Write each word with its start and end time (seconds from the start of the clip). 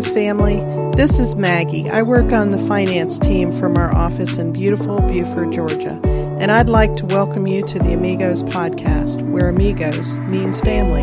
Family. 0.00 0.56
This 0.96 1.18
is 1.18 1.36
Maggie. 1.36 1.90
I 1.90 2.00
work 2.00 2.32
on 2.32 2.50
the 2.50 2.58
finance 2.66 3.18
team 3.18 3.52
from 3.52 3.76
our 3.76 3.94
office 3.94 4.38
in 4.38 4.50
beautiful 4.50 5.02
Buford, 5.02 5.52
Georgia. 5.52 6.00
And 6.40 6.50
I'd 6.50 6.70
like 6.70 6.96
to 6.96 7.04
welcome 7.04 7.46
you 7.46 7.62
to 7.66 7.78
the 7.78 7.92
Amigos 7.92 8.42
podcast, 8.44 9.20
where 9.30 9.50
Amigos 9.50 10.16
means 10.20 10.58
family. 10.60 11.02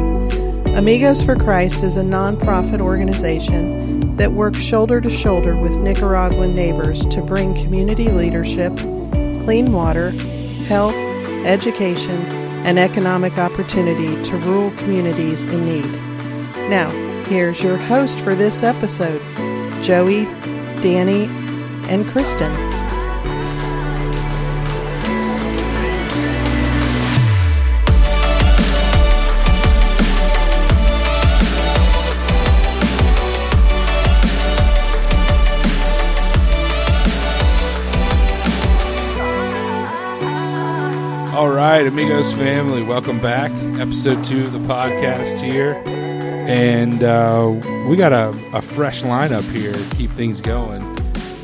Amigos 0.73 1.21
for 1.21 1.35
Christ 1.35 1.83
is 1.83 1.97
a 1.97 2.01
nonprofit 2.01 2.81
organization 2.81 4.15
that 4.15 4.31
works 4.31 4.57
shoulder 4.57 4.99
to 5.01 5.09
shoulder 5.09 5.55
with 5.55 5.77
Nicaraguan 5.77 6.55
neighbors 6.55 7.05
to 7.05 7.21
bring 7.21 7.53
community 7.53 8.09
leadership, 8.09 8.75
clean 8.75 9.71
water, 9.71 10.09
health, 10.65 10.95
education, 11.45 12.25
and 12.65 12.79
economic 12.79 13.37
opportunity 13.37 14.19
to 14.23 14.35
rural 14.37 14.71
communities 14.77 15.43
in 15.43 15.63
need. 15.63 15.85
Now, 16.71 16.89
here's 17.29 17.61
your 17.61 17.77
host 17.77 18.19
for 18.21 18.33
this 18.33 18.63
episode 18.63 19.21
Joey, 19.83 20.25
Danny, 20.81 21.25
and 21.87 22.07
Kristen. 22.07 22.51
All 41.31 41.51
right, 41.51 41.85
Amigos 41.85 42.33
family, 42.33 42.81
welcome 42.81 43.21
back. 43.21 43.51
Episode 43.79 44.23
two 44.23 44.41
of 44.41 44.51
the 44.51 44.59
podcast 44.59 45.39
here. 45.39 46.08
And 46.49 47.03
uh, 47.03 47.85
we 47.87 47.95
got 47.95 48.11
a, 48.11 48.29
a 48.57 48.61
fresh 48.63 49.03
lineup 49.03 49.43
here 49.51 49.71
to 49.71 49.95
keep 49.95 50.09
things 50.09 50.41
going. 50.41 50.81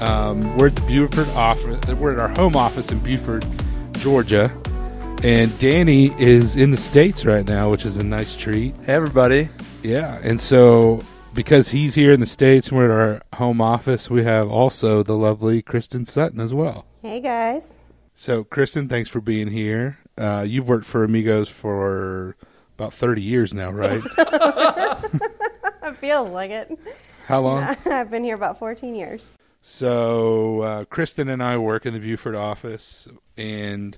Um, 0.01 0.57
we're 0.57 0.69
at 0.69 0.75
the 0.75 0.81
Buford 0.81 1.27
office. 1.35 1.93
We're 1.93 2.13
at 2.13 2.19
our 2.19 2.29
home 2.29 2.55
office 2.55 2.91
in 2.91 2.97
Buford, 2.97 3.45
Georgia. 3.99 4.51
And 5.23 5.55
Danny 5.59 6.07
is 6.19 6.55
in 6.55 6.71
the 6.71 6.77
States 6.77 7.23
right 7.23 7.47
now, 7.47 7.69
which 7.69 7.85
is 7.85 7.97
a 7.97 8.03
nice 8.03 8.35
treat. 8.35 8.75
Hey, 8.77 8.93
everybody. 8.93 9.49
Yeah. 9.83 10.19
And 10.23 10.41
so, 10.41 11.03
because 11.35 11.69
he's 11.69 11.93
here 11.93 12.11
in 12.11 12.19
the 12.19 12.25
States 12.25 12.69
and 12.69 12.77
we're 12.79 12.85
at 12.85 12.91
our 12.91 13.37
home 13.37 13.61
office, 13.61 14.09
we 14.09 14.23
have 14.23 14.49
also 14.49 15.03
the 15.03 15.15
lovely 15.15 15.61
Kristen 15.61 16.05
Sutton 16.05 16.39
as 16.39 16.51
well. 16.51 16.87
Hey 17.03 17.21
guys. 17.21 17.63
So, 18.15 18.43
Kristen, 18.43 18.89
thanks 18.89 19.11
for 19.11 19.21
being 19.21 19.49
here. 19.49 19.99
Uh, 20.17 20.45
you've 20.47 20.67
worked 20.67 20.85
for 20.87 21.03
Amigos 21.03 21.47
for 21.47 22.35
about 22.77 22.93
30 22.93 23.21
years 23.21 23.53
now, 23.53 23.71
right? 23.71 24.01
It 25.85 25.97
feels 25.97 26.29
like 26.29 26.51
it. 26.51 26.79
How 27.27 27.41
long? 27.41 27.63
I've 27.85 28.09
been 28.09 28.23
here 28.23 28.35
about 28.35 28.57
14 28.57 28.95
years. 28.95 29.35
So, 29.61 30.61
uh, 30.61 30.85
Kristen 30.85 31.29
and 31.29 31.41
I 31.41 31.57
work 31.57 31.85
in 31.85 31.93
the 31.93 31.99
Buford 31.99 32.35
office, 32.35 33.07
and 33.37 33.97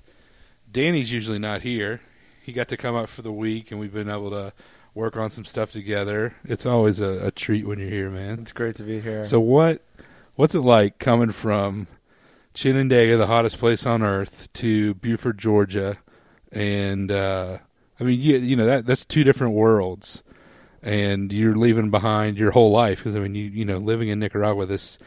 Danny's 0.70 1.10
usually 1.10 1.38
not 1.38 1.62
here. 1.62 2.00
He 2.42 2.52
got 2.52 2.68
to 2.68 2.76
come 2.76 2.94
up 2.94 3.08
for 3.08 3.22
the 3.22 3.32
week, 3.32 3.70
and 3.70 3.80
we've 3.80 3.92
been 3.92 4.08
able 4.08 4.30
to 4.30 4.52
work 4.94 5.16
on 5.16 5.30
some 5.30 5.44
stuff 5.44 5.72
together. 5.72 6.34
It's 6.44 6.66
always 6.66 7.00
a, 7.00 7.26
a 7.26 7.30
treat 7.30 7.66
when 7.66 7.78
you're 7.78 7.88
here, 7.88 8.10
man. 8.10 8.40
It's 8.40 8.52
great 8.52 8.76
to 8.76 8.82
be 8.82 9.00
here. 9.00 9.24
So, 9.24 9.40
what 9.40 9.82
what's 10.36 10.54
it 10.54 10.60
like 10.60 10.98
coming 10.98 11.32
from 11.32 11.86
Chinandega, 12.54 13.18
the 13.18 13.26
hottest 13.26 13.58
place 13.58 13.84
on 13.86 14.02
earth, 14.02 14.50
to 14.54 14.94
Buford, 14.94 15.38
Georgia? 15.38 15.98
And 16.50 17.12
uh, 17.12 17.58
I 18.00 18.04
mean, 18.04 18.20
you, 18.20 18.38
you 18.38 18.56
know 18.56 18.66
that 18.66 18.86
that's 18.86 19.04
two 19.04 19.24
different 19.24 19.54
worlds, 19.54 20.22
and 20.82 21.32
you're 21.32 21.56
leaving 21.56 21.90
behind 21.90 22.38
your 22.38 22.52
whole 22.52 22.70
life 22.70 22.98
because 22.98 23.16
I 23.16 23.20
mean, 23.20 23.34
you 23.34 23.44
you 23.44 23.64
know, 23.64 23.78
living 23.78 24.08
in 24.08 24.18
Nicaragua, 24.18 24.66
this 24.66 24.98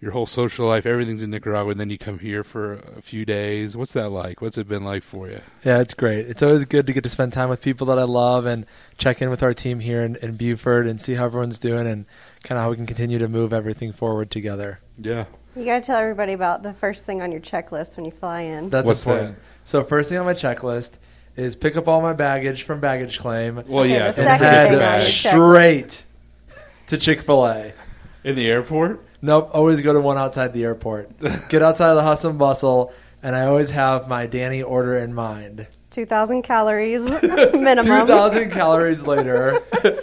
your 0.00 0.12
whole 0.12 0.26
social 0.26 0.66
life, 0.66 0.84
everything's 0.84 1.22
in 1.22 1.30
Nicaragua, 1.30 1.70
and 1.70 1.80
then 1.80 1.88
you 1.88 1.96
come 1.96 2.18
here 2.18 2.44
for 2.44 2.74
a 2.74 3.00
few 3.00 3.24
days. 3.24 3.76
What's 3.76 3.94
that 3.94 4.10
like? 4.10 4.42
What's 4.42 4.58
it 4.58 4.68
been 4.68 4.84
like 4.84 5.02
for 5.02 5.28
you? 5.28 5.40
yeah, 5.64 5.80
it's 5.80 5.94
great. 5.94 6.26
It's 6.26 6.42
always 6.42 6.66
good 6.66 6.86
to 6.86 6.92
get 6.92 7.02
to 7.04 7.08
spend 7.08 7.32
time 7.32 7.48
with 7.48 7.62
people 7.62 7.86
that 7.86 7.98
I 7.98 8.02
love 8.02 8.44
and 8.44 8.66
check 8.98 9.22
in 9.22 9.30
with 9.30 9.42
our 9.42 9.54
team 9.54 9.80
here 9.80 10.02
in, 10.02 10.16
in 10.16 10.36
Buford 10.36 10.86
and 10.86 11.00
see 11.00 11.14
how 11.14 11.24
everyone's 11.24 11.58
doing 11.58 11.86
and 11.86 12.04
kind 12.42 12.58
of 12.58 12.64
how 12.64 12.70
we 12.70 12.76
can 12.76 12.86
continue 12.86 13.18
to 13.18 13.28
move 13.28 13.52
everything 13.54 13.92
forward 13.92 14.30
together. 14.30 14.80
Yeah, 14.98 15.24
You 15.56 15.64
got 15.64 15.82
to 15.82 15.86
tell 15.86 15.98
everybody 15.98 16.34
about 16.34 16.62
the 16.62 16.74
first 16.74 17.06
thing 17.06 17.22
on 17.22 17.32
your 17.32 17.40
checklist 17.40 17.96
when 17.96 18.04
you 18.04 18.12
fly 18.12 18.42
in. 18.42 18.68
That's 18.68 18.86
What's 18.86 19.06
important. 19.06 19.38
So, 19.64 19.82
first 19.82 20.10
thing 20.10 20.18
on 20.18 20.26
my 20.26 20.34
checklist 20.34 20.92
is 21.36 21.54
pick 21.56 21.76
up 21.76 21.88
all 21.88 22.00
my 22.00 22.12
baggage 22.12 22.62
from 22.62 22.80
baggage 22.80 23.18
claim 23.18 23.62
well, 23.66 23.84
yeah, 23.86 24.06
and 24.06 24.14
second 24.14 24.46
head 24.46 25.02
thing 25.02 25.12
straight 25.12 26.02
to 26.88 26.96
Chick 26.96 27.22
fil 27.22 27.46
A. 27.46 27.72
in 28.24 28.34
the 28.34 28.48
airport. 28.48 29.04
Nope, 29.22 29.50
always 29.52 29.82
go 29.82 29.92
to 29.92 30.00
one 30.00 30.18
outside 30.18 30.52
the 30.52 30.64
airport. 30.64 31.10
Get 31.48 31.62
outside 31.62 31.90
of 31.90 31.96
the 31.96 32.02
hustle 32.02 32.30
and 32.30 32.38
bustle, 32.38 32.92
and 33.22 33.34
I 33.34 33.46
always 33.46 33.70
have 33.70 34.08
my 34.08 34.26
Danny 34.26 34.62
order 34.62 34.96
in 34.96 35.14
mind. 35.14 35.66
2,000 35.96 36.42
calories 36.42 37.00
minimum. 37.54 38.06
2,000 38.06 38.50
calories 38.50 39.02
later. 39.06 39.60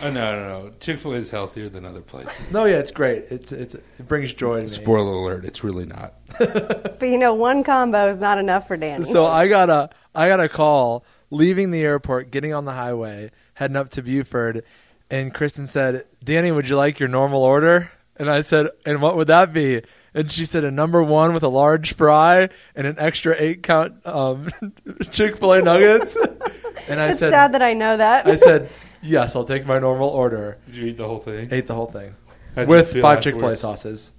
Oh 0.00 0.10
no, 0.10 0.40
no, 0.40 0.62
no! 0.62 0.72
Chick 0.78 1.00
Fil 1.00 1.12
A 1.14 1.16
is 1.16 1.30
healthier 1.30 1.68
than 1.68 1.84
other 1.84 2.00
places. 2.00 2.38
No, 2.52 2.66
yeah, 2.66 2.76
it's 2.76 2.92
great. 2.92 3.24
It's 3.30 3.50
it's 3.50 3.74
it 3.74 4.06
brings 4.06 4.32
joy 4.32 4.58
to 4.58 4.62
me. 4.62 4.68
Spoiler 4.68 5.12
alert: 5.12 5.44
It's 5.44 5.64
really 5.64 5.86
not. 5.86 6.14
But 6.38 7.02
you 7.02 7.18
know, 7.18 7.34
one 7.34 7.64
combo 7.64 8.08
is 8.08 8.20
not 8.20 8.38
enough 8.38 8.68
for 8.68 8.76
Danny. 8.76 9.02
So 9.04 9.26
I 9.26 9.48
got 9.48 9.68
a 9.70 9.90
I 10.14 10.28
got 10.28 10.38
a 10.38 10.48
call 10.48 11.04
leaving 11.30 11.72
the 11.72 11.80
airport, 11.80 12.30
getting 12.30 12.54
on 12.54 12.64
the 12.64 12.74
highway, 12.74 13.32
heading 13.54 13.76
up 13.76 13.88
to 13.90 14.02
Buford, 14.02 14.62
and 15.10 15.34
Kristen 15.34 15.66
said, 15.66 16.04
"Danny, 16.22 16.52
would 16.52 16.68
you 16.68 16.76
like 16.76 17.00
your 17.00 17.08
normal 17.08 17.42
order?" 17.42 17.90
And 18.16 18.30
I 18.30 18.42
said, 18.42 18.68
"And 18.86 19.02
what 19.02 19.16
would 19.16 19.26
that 19.26 19.52
be?" 19.52 19.82
And 20.14 20.30
she 20.32 20.44
said, 20.44 20.64
"A 20.64 20.70
number 20.70 21.02
one 21.02 21.34
with 21.34 21.42
a 21.42 21.48
large 21.48 21.94
fry 21.94 22.48
and 22.74 22.86
an 22.86 22.96
extra 22.98 23.34
eight 23.38 23.62
count 23.62 24.04
um, 24.06 24.48
Chick 25.10 25.36
Fil 25.36 25.52
A 25.52 25.62
nuggets." 25.62 26.16
and 26.88 27.00
I 27.00 27.08
it's 27.10 27.18
said, 27.18 27.30
sad 27.30 27.52
that 27.54 27.62
I 27.62 27.74
know 27.74 27.96
that. 27.96 28.26
"I 28.26 28.36
said 28.36 28.70
yes, 29.02 29.36
I'll 29.36 29.44
take 29.44 29.66
my 29.66 29.78
normal 29.78 30.08
order." 30.08 30.58
Did 30.66 30.76
you 30.76 30.86
eat 30.86 30.96
the 30.96 31.06
whole 31.06 31.18
thing? 31.18 31.48
Ate 31.50 31.66
the 31.66 31.74
whole 31.74 31.86
thing 31.86 32.14
How'd 32.54 32.68
you 32.68 32.74
with 32.74 32.92
feel 32.92 33.02
five 33.02 33.20
Chick 33.20 33.34
Fil 33.34 33.42
A 33.48 33.52
afterwards? 33.52 33.60
sauces. 33.60 34.12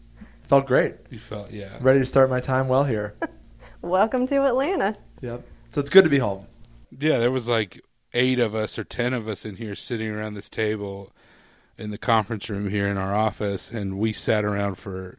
Felt 0.44 0.66
great. 0.66 0.95
You 1.09 1.19
felt 1.19 1.51
yeah. 1.51 1.78
Ready 1.79 1.99
to 1.99 2.05
start 2.05 2.29
my 2.29 2.39
time 2.39 2.67
well 2.67 2.83
here. 2.83 3.16
Welcome 3.81 4.28
to 4.28 4.45
Atlanta. 4.45 4.95
Yep. 5.22 5.44
So 5.69 5.81
it's 5.81 5.89
good 5.89 6.03
to 6.03 6.09
be 6.09 6.19
home. 6.19 6.47
Yeah, 6.97 7.19
there 7.19 7.31
was 7.31 7.47
like 7.47 7.81
eight 8.13 8.39
of 8.39 8.55
us 8.55 8.78
or 8.79 8.83
ten 8.83 9.13
of 9.13 9.28
us 9.28 9.45
in 9.45 9.57
here 9.57 9.75
sitting 9.75 10.09
around 10.09 10.33
this 10.33 10.49
table 10.49 11.11
in 11.78 11.91
the 11.91 11.97
conference 11.97 12.49
room 12.49 12.69
here 12.69 12.88
in 12.88 12.97
our 12.97 13.16
office, 13.16 13.72
and 13.72 13.97
we 13.99 14.11
sat 14.11 14.44
around 14.44 14.75
for 14.75 15.17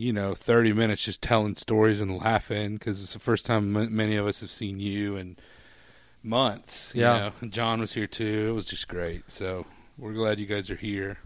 you 0.00 0.12
know 0.14 0.34
thirty 0.34 0.72
minutes 0.72 1.04
just 1.04 1.20
telling 1.20 1.54
stories 1.54 2.00
and 2.00 2.16
laughing 2.16 2.74
because 2.78 3.02
it's 3.02 3.12
the 3.12 3.18
first 3.18 3.44
time 3.44 3.76
m- 3.76 3.94
many 3.94 4.16
of 4.16 4.26
us 4.26 4.40
have 4.40 4.50
seen 4.50 4.80
you 4.80 5.16
in 5.16 5.36
months. 6.22 6.92
You 6.94 7.02
Yeah. 7.02 7.32
know? 7.42 7.48
John 7.48 7.80
was 7.80 7.92
here 7.92 8.06
too. 8.06 8.46
It 8.48 8.52
was 8.52 8.64
just 8.64 8.88
great. 8.88 9.30
So 9.30 9.66
we're 9.98 10.14
glad 10.14 10.38
you 10.40 10.46
guys 10.46 10.70
are 10.70 10.76
here. 10.76 11.18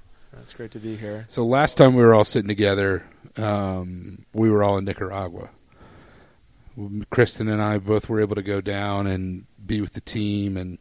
It's 0.42 0.52
great 0.52 0.72
to 0.72 0.80
be 0.80 0.96
here. 0.96 1.26
So 1.28 1.46
last 1.46 1.76
time 1.76 1.94
we 1.94 2.02
were 2.02 2.12
all 2.12 2.24
sitting 2.24 2.48
together, 2.48 3.06
um, 3.36 4.24
we 4.32 4.50
were 4.50 4.64
all 4.64 4.76
in 4.78 4.84
Nicaragua. 4.84 5.50
Kristen 7.10 7.48
and 7.48 7.62
I 7.62 7.78
both 7.78 8.08
were 8.08 8.20
able 8.20 8.34
to 8.34 8.42
go 8.42 8.60
down 8.60 9.06
and 9.06 9.46
be 9.64 9.80
with 9.80 9.92
the 9.92 10.00
team, 10.00 10.56
and 10.56 10.78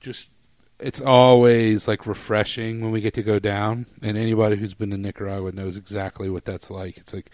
just 0.00 0.30
it's 0.82 1.00
always 1.00 1.86
like 1.86 2.06
refreshing 2.06 2.80
when 2.80 2.90
we 2.90 3.00
get 3.00 3.14
to 3.14 3.22
go 3.22 3.38
down. 3.38 3.86
And 4.02 4.16
anybody 4.16 4.56
who's 4.56 4.74
been 4.74 4.90
to 4.90 4.96
Nicaragua 4.96 5.52
knows 5.52 5.76
exactly 5.76 6.28
what 6.28 6.44
that's 6.44 6.70
like. 6.70 6.96
It's 6.96 7.14
like 7.14 7.30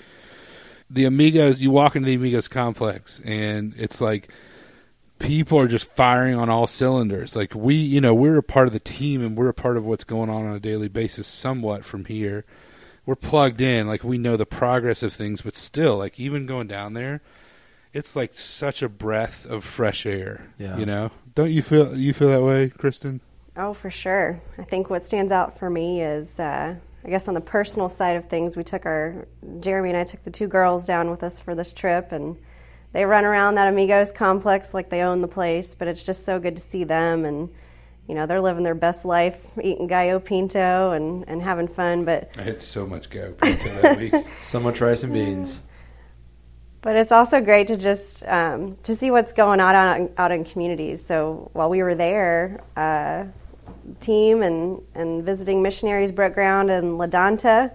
the 0.91 1.05
Amigos. 1.05 1.61
You 1.61 1.71
walk 1.71 1.97
into 1.97 2.07
the 2.07 2.15
Amigos 2.15 2.49
complex, 2.49 3.21
and 3.21 3.75
it's 3.77 4.01
like 4.01 4.31
people 5.19 5.59
are 5.59 5.69
just 5.69 5.89
firing 5.89 6.35
on 6.35 6.51
all 6.51 6.67
cylinders. 6.67 7.37
Like 7.37 7.55
we, 7.55 7.75
you 7.75 8.01
know, 8.01 8.15
we're 8.15 8.39
a 8.39 8.43
part 8.43 8.67
of 8.67 8.73
the 8.73 8.81
team 8.81 9.25
and 9.25 9.37
we're 9.37 9.49
a 9.49 9.55
part 9.55 9.77
of 9.77 9.87
what's 9.87 10.05
going 10.05 10.31
on 10.31 10.45
on 10.45 10.55
a 10.55 10.61
daily 10.61 10.89
basis 10.89 11.27
somewhat 11.27 11.85
from 11.85 12.05
here. 12.05 12.45
We're 13.05 13.15
plugged 13.15 13.61
in, 13.61 13.87
like 13.87 14.03
we 14.03 14.19
know 14.19 14.37
the 14.37 14.47
progress 14.47 15.03
of 15.03 15.13
things, 15.13 15.43
but 15.43 15.55
still, 15.55 15.97
like 15.97 16.19
even 16.19 16.45
going 16.45 16.67
down 16.67 16.95
there, 16.95 17.23
it's 17.93 18.17
like 18.17 18.35
such 18.35 18.83
a 18.83 18.89
breath 18.89 19.49
of 19.49 19.65
fresh 19.65 20.05
air. 20.05 20.49
Yeah. 20.59 20.77
You 20.77 20.87
know? 20.87 21.13
Don't 21.35 21.53
you 21.53 21.63
feel 21.63 21.97
you 21.97 22.13
feel 22.13 22.29
that 22.29 22.43
way, 22.43 22.71
Kristen? 22.71 23.21
Oh, 23.57 23.73
for 23.73 23.91
sure. 23.91 24.41
I 24.59 24.65
think 24.65 24.91
what 24.91 25.07
stands 25.07 25.33
out 25.33 25.59
for 25.59 25.71
me 25.71 26.03
is, 26.03 26.39
uh, 26.39 26.75
I 27.05 27.09
guess, 27.09 27.27
on 27.27 27.35
the 27.35 27.41
personal 27.41 27.89
side 27.89 28.17
of 28.17 28.29
things, 28.29 28.57
we 28.57 28.65
took 28.65 28.85
our, 28.85 29.27
Jeremy 29.61 29.91
and 29.91 29.99
I 29.99 30.05
took 30.05 30.23
the 30.25 30.31
two 30.31 30.47
girls 30.47 30.85
down 30.85 31.11
with 31.11 31.23
us 31.23 31.41
for 31.41 31.55
this 31.55 31.73
trip, 31.73 32.13
and 32.13 32.37
they 32.93 33.07
run 33.07 33.25
around 33.25 33.55
that 33.55 33.67
Amigos 33.67 34.13
complex 34.13 34.75
like 34.75 34.91
they 34.91 35.01
own 35.01 35.21
the 35.21 35.29
place, 35.29 35.75
but 35.75 35.89
it's 35.89 36.05
just 36.05 36.25
so 36.25 36.39
good 36.39 36.57
to 36.57 36.63
see 36.63 36.85
them. 36.85 37.25
And, 37.25 37.49
you 38.07 38.15
know, 38.15 38.27
they're 38.27 38.43
living 38.43 38.63
their 38.63 38.75
best 38.75 39.07
life, 39.07 39.43
eating 39.63 39.87
gallo 39.87 40.21
pinto 40.21 40.93
and, 40.93 41.25
and 41.27 41.43
having 41.43 41.69
fun. 41.69 42.05
But 42.05 42.31
I 42.37 42.43
had 42.43 42.61
so 42.61 42.87
much 42.87 43.09
gallo 43.09 43.33
pinto 43.33 43.69
that 43.81 43.99
week. 43.99 44.13
So 44.41 44.61
much 44.61 44.81
rice 44.81 45.03
and 45.03 45.13
beans. 45.13 45.61
But 46.83 46.95
it's 46.95 47.11
also 47.11 47.41
great 47.41 47.67
to 47.69 47.77
just 47.77 48.25
um, 48.27 48.77
to 48.85 48.95
see 48.95 49.11
what's 49.11 49.33
going 49.33 49.61
on 49.61 49.75
out, 49.75 50.11
out 50.19 50.31
in 50.31 50.45
communities. 50.45 51.05
So 51.05 51.51
while 51.53 51.69
we 51.69 51.83
were 51.83 51.97
there, 51.97 52.63
uh, 52.77 53.25
team 54.01 54.43
and, 54.43 54.83
and 54.95 55.25
visiting 55.25 55.63
missionaries 55.63 56.13
broke 56.13 56.35
ground 56.35 56.71
in 56.71 56.97
Ladanta. 56.97 57.73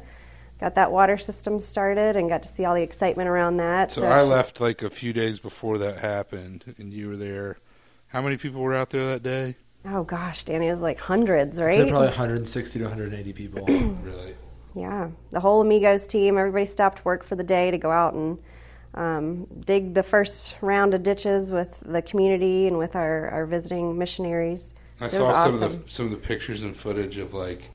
Got 0.60 0.76
that 0.76 0.92
water 0.92 1.18
system 1.18 1.60
started 1.60 2.16
and 2.16 2.30
got 2.30 2.44
to 2.44 2.50
see 2.50 2.66
all 2.66 2.76
the 2.76 2.84
excitement 2.84 3.28
around 3.28 3.58
that. 3.58 3.92
So, 3.92 4.06
I 4.06 4.22
left 4.22 4.62
like 4.62 4.84
a 4.84 4.92
few 4.92 5.12
days 5.12 5.40
before 5.40 5.80
that 5.80 5.98
happened, 5.98 6.76
and 6.78 6.94
you 6.94 7.10
were 7.10 7.18
there. 7.18 7.58
How 8.08 8.22
many 8.22 8.38
people 8.38 8.62
were 8.62 8.76
out 8.76 8.92
there 8.92 9.08
that 9.08 9.24
day? 9.24 9.56
Oh 9.86 10.04
gosh, 10.04 10.44
Danny, 10.44 10.68
it 10.68 10.72
was 10.72 10.82
like 10.82 11.00
hundreds, 11.00 11.60
I'd 11.60 11.66
right? 11.66 11.74
say 11.74 11.90
probably 11.90 12.10
160 12.10 12.80
to 12.80 12.86
180 12.86 13.34
people. 13.34 13.66
Really? 14.04 14.36
Yeah, 14.74 15.10
the 15.32 15.40
whole 15.42 15.62
Amigos 15.62 16.08
team, 16.08 16.38
everybody 16.38 16.66
stopped 16.66 17.04
work 17.04 17.26
for 17.26 17.36
the 17.36 17.44
day 17.44 17.72
to 17.72 17.78
go 17.78 17.92
out 17.92 18.14
and 18.14 18.40
um, 18.94 19.46
dig 19.66 19.94
the 19.94 20.04
first 20.04 20.56
round 20.62 20.94
of 20.94 21.04
ditches 21.04 21.52
with 21.52 21.78
the 21.86 22.02
community 22.02 22.68
and 22.68 22.78
with 22.78 22.96
our, 22.96 23.30
our 23.30 23.46
visiting 23.46 23.98
missionaries. 23.98 24.74
I 25.02 25.06
It 25.06 25.10
saw 25.12 25.28
was 25.30 25.38
some 25.38 25.56
awesome. 25.56 25.64
of 25.64 25.86
the 25.86 25.92
some 25.92 26.06
of 26.06 26.12
the 26.12 26.18
pictures 26.18 26.62
and 26.62 26.76
footage 26.76 27.18
of 27.18 27.34
like 27.34 27.72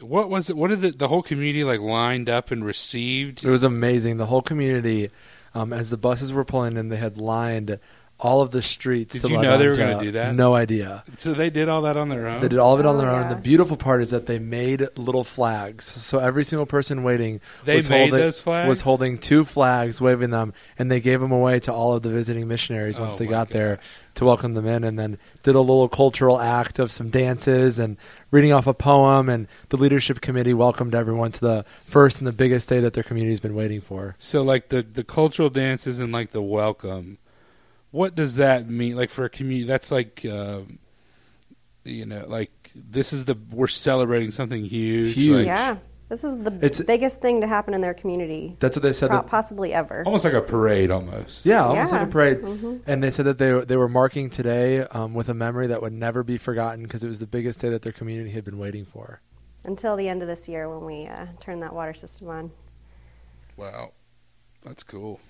what 0.00 0.28
was 0.28 0.50
it? 0.50 0.56
What 0.56 0.68
did 0.70 0.80
the, 0.82 0.90
the 0.90 1.08
whole 1.08 1.22
community 1.22 1.64
like 1.64 1.80
lined 1.80 2.28
up 2.28 2.50
and 2.50 2.64
received? 2.64 3.44
It 3.44 3.50
was 3.50 3.62
amazing. 3.62 4.16
The 4.16 4.26
whole 4.26 4.42
community, 4.42 5.10
um, 5.54 5.72
as 5.72 5.90
the 5.90 5.96
buses 5.96 6.32
were 6.32 6.44
pulling 6.44 6.76
in, 6.76 6.88
they 6.88 6.96
had 6.96 7.16
lined 7.16 7.78
all 8.18 8.42
of 8.42 8.50
the 8.50 8.60
streets. 8.62 9.12
Did 9.12 9.22
to 9.22 9.28
you 9.28 9.40
know 9.40 9.56
they 9.56 9.68
were 9.68 9.76
gonna 9.76 10.02
do 10.02 10.10
that? 10.12 10.34
No 10.34 10.54
idea. 10.54 11.04
So 11.16 11.32
they 11.32 11.48
did 11.48 11.68
all 11.68 11.82
that 11.82 11.96
on 11.96 12.08
their 12.08 12.26
own. 12.28 12.40
They 12.40 12.48
did 12.48 12.58
all 12.58 12.74
of 12.74 12.80
it 12.80 12.86
on 12.86 12.96
Oh, 12.96 12.98
their 13.00 13.10
own. 13.10 13.22
yeah. 13.22 13.28
The 13.34 13.40
beautiful 13.40 13.76
part 13.76 14.02
is 14.02 14.10
that 14.10 14.26
they 14.26 14.38
made 14.40 14.86
little 14.96 15.24
flags. 15.24 15.84
So 15.84 16.18
every 16.18 16.42
single 16.44 16.66
person 16.66 17.02
waiting 17.04 17.40
They 17.64 17.76
was 17.76 17.88
made 17.88 18.10
holding, 18.10 18.18
those 18.18 18.40
flags? 18.40 18.68
was 18.68 18.80
holding 18.82 19.18
two 19.18 19.44
flags, 19.44 20.00
waving 20.00 20.30
them, 20.30 20.54
and 20.78 20.90
they 20.90 21.00
gave 21.00 21.20
them 21.20 21.32
away 21.32 21.60
to 21.60 21.72
all 21.72 21.92
of 21.94 22.02
the 22.02 22.10
visiting 22.10 22.46
missionaries 22.48 22.98
once 23.00 23.14
Oh, 23.16 23.18
they 23.18 23.24
my 23.26 23.30
got 23.30 23.50
there 23.50 23.76
gosh. 23.76 23.84
To 24.14 24.24
welcome 24.24 24.54
them 24.54 24.66
in, 24.66 24.84
and 24.84 24.98
then 24.98 25.18
did 25.42 25.54
a 25.54 25.60
little 25.60 25.88
cultural 25.88 26.40
act 26.40 26.78
of 26.78 26.90
some 26.92 27.10
dances 27.10 27.78
and 27.78 27.96
reading 28.30 28.52
off 28.52 28.66
a 28.66 28.74
poem. 28.74 29.28
And 29.28 29.48
the 29.70 29.76
leadership 29.76 30.20
committee 30.20 30.54
welcomed 30.54 30.94
everyone 30.94 31.32
to 31.32 31.40
the 31.40 31.64
first 31.84 32.18
and 32.18 32.26
the 32.26 32.32
biggest 32.32 32.68
day 32.68 32.80
that 32.80 32.92
their 32.92 33.02
community's 33.02 33.40
been 33.40 33.54
waiting 33.54 33.80
for. 33.80 34.14
So 34.18 34.42
like 34.42 34.68
the 34.68 34.82
the 34.82 35.04
cultural 35.04 35.50
dances 35.50 35.98
and 35.98 36.12
like 36.12 36.30
the 36.30 36.42
welcome, 36.42 37.18
what 37.90 38.14
does 38.14 38.36
that 38.36 38.68
mean? 38.68 38.96
Like 38.96 39.10
for 39.10 39.24
a 39.24 39.30
community, 39.30 39.66
that's 39.66 39.90
like 39.90 40.24
uh, 40.24 40.60
you 41.84 42.06
know, 42.06 42.24
like 42.26 42.70
this 42.74 43.12
is 43.12 43.24
the 43.26 43.36
we're 43.50 43.68
celebrating 43.68 44.30
something 44.30 44.64
huge. 44.64 45.14
Huge. 45.14 45.36
like- 45.38 45.46
yeah, 45.46 45.76
this 46.08 46.22
is 46.24 46.36
the 46.44 46.52
It's- 46.56 46.82
biggest 46.82 47.20
thing 47.20 47.40
to 47.40 47.46
happen 47.46 47.74
in 47.74 47.80
their 47.80 47.94
community, 47.94 48.56
That's 48.60 48.76
what 48.76 48.82
they 48.82 48.92
said. 48.92 49.08
pro- 49.10 49.18
That, 49.18 49.26
possibly 49.26 49.72
ever. 49.74 50.02
almost 50.06 50.24
like 50.24 50.34
a 50.34 50.40
parade, 50.42 50.90
almost. 50.90 51.44
yeah, 51.46 51.64
almost 51.64 51.92
Yeah. 51.92 51.98
like 52.00 52.08
a 52.08 52.10
parade. 52.10 52.40
Mhm. 52.42 52.80
And 52.86 53.02
they 53.02 53.10
said 53.10 53.24
that 53.26 53.38
they 53.38 53.52
they 53.64 53.76
were 53.76 53.88
marking 53.88 54.30
today 54.30 54.80
um, 54.92 55.14
with 55.14 55.28
a 55.28 55.34
memory 55.34 55.66
that 55.68 55.80
would 55.82 55.92
never 55.92 56.22
be 56.22 56.38
forgotten 56.38 56.82
because 56.84 57.02
it 57.04 57.08
was 57.08 57.18
the 57.18 57.26
biggest 57.26 57.60
day 57.60 57.68
that 57.70 57.82
their 57.82 57.92
community 57.92 58.30
had 58.30 58.44
been 58.44 58.58
waiting 58.58 58.84
for. 58.84 59.20
Until 59.64 59.96
the 59.96 60.08
end 60.08 60.20
of 60.22 60.28
this 60.28 60.46
year 60.48 60.68
when 60.68 60.84
we 60.84 61.06
uh, 61.06 61.26
turn 61.40 61.60
that 61.60 61.72
water 61.74 61.94
system 61.94 62.28
on. 62.28 62.50
Wow, 63.56 63.92
that's 64.64 64.82
cool. 64.82 65.20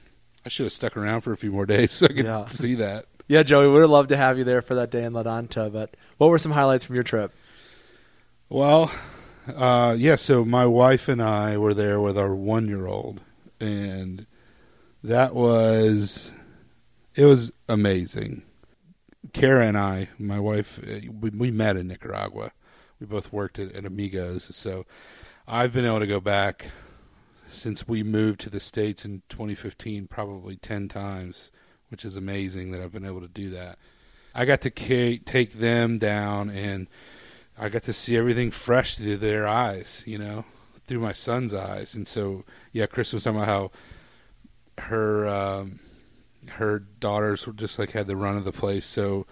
I 0.44 0.48
should 0.48 0.64
have 0.64 0.72
stuck 0.72 0.96
around 0.96 1.20
for 1.22 1.32
a 1.32 1.36
few 1.36 1.52
more 1.52 1.66
days 1.66 1.92
so 1.92 2.06
I 2.06 2.08
could 2.08 2.24
Yeah. 2.26 2.46
see 2.46 2.74
that. 2.74 3.06
Yeah, 3.28 3.42
Joey, 3.42 3.68
would 3.68 3.80
have 3.80 3.90
loved 3.90 4.08
to 4.10 4.16
have 4.18 4.36
you 4.36 4.44
there 4.44 4.60
for 4.60 4.74
that 4.74 4.90
day 4.90 5.04
in 5.04 5.12
Ladanta. 5.14 5.72
But 5.72 5.96
what 6.18 6.28
were 6.28 6.38
some 6.38 6.52
highlights 6.52 6.84
from 6.84 6.94
your 6.96 7.04
trip? 7.04 7.32
Well, 8.50 8.90
uh, 9.48 9.94
yeah. 9.98 10.16
So 10.16 10.44
my 10.44 10.66
wife 10.66 11.08
and 11.08 11.22
I 11.22 11.56
were 11.58 11.74
there 11.74 12.00
with 12.00 12.18
our 12.18 12.34
one-year-old, 12.34 13.20
and 13.60 14.26
that 15.02 15.34
was 15.34 16.32
it 17.14 17.24
was 17.24 17.52
amazing. 17.68 18.42
Kara 19.32 19.66
and 19.66 19.76
I, 19.78 20.08
my 20.18 20.38
wife, 20.38 20.78
we, 21.20 21.50
met 21.50 21.76
in 21.76 21.88
Nicaragua. 21.88 22.52
We 23.00 23.06
both 23.06 23.32
worked 23.32 23.58
at, 23.58 23.72
at 23.72 23.84
Amigos, 23.84 24.54
so 24.54 24.86
I've 25.48 25.72
been 25.72 25.84
able 25.84 26.00
to 26.00 26.06
go 26.06 26.20
back 26.20 26.66
since 27.48 27.88
we 27.88 28.02
moved 28.02 28.40
to 28.40 28.50
the 28.50 28.60
states 28.60 29.04
in 29.04 29.22
2015, 29.28 30.06
probably 30.06 30.56
ten 30.56 30.88
times, 30.88 31.52
which 31.88 32.04
is 32.04 32.16
amazing 32.16 32.70
that 32.70 32.80
I've 32.80 32.92
been 32.92 33.06
able 33.06 33.20
to 33.20 33.28
do 33.28 33.50
that. 33.50 33.78
I 34.34 34.44
got 34.44 34.60
to 34.62 34.70
ca- 34.70 35.18
take 35.18 35.54
them 35.54 35.98
down 35.98 36.50
and 36.50 36.88
I 37.58 37.68
got 37.68 37.82
to 37.84 37.92
see 37.92 38.16
everything 38.16 38.50
fresh 38.50 38.96
through 38.96 39.18
their 39.18 39.46
eyes, 39.46 40.02
you 40.06 40.18
know, 40.18 40.44
through 40.86 41.00
my 41.00 41.12
son's 41.12 41.54
eyes. 41.54 41.94
And 41.94 42.06
so, 42.06 42.44
yeah, 42.72 42.86
Chris 42.86 43.12
was 43.12 43.24
talking 43.24 43.38
about 43.40 43.48
how 43.48 43.70
her 44.86 45.28
um, 45.28 45.80
her 46.50 46.80
daughters 46.80 47.46
were 47.46 47.52
just 47.52 47.78
like 47.78 47.92
had 47.92 48.06
the 48.06 48.16
run 48.16 48.36
of 48.36 48.44
the 48.44 48.52
place. 48.52 48.86
So 48.86 49.26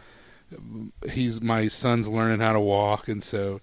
he's 1.11 1.41
my 1.41 1.69
son's 1.69 2.09
learning 2.09 2.41
how 2.41 2.53
to 2.53 2.61
walk, 2.61 3.09
and 3.09 3.23
so 3.23 3.61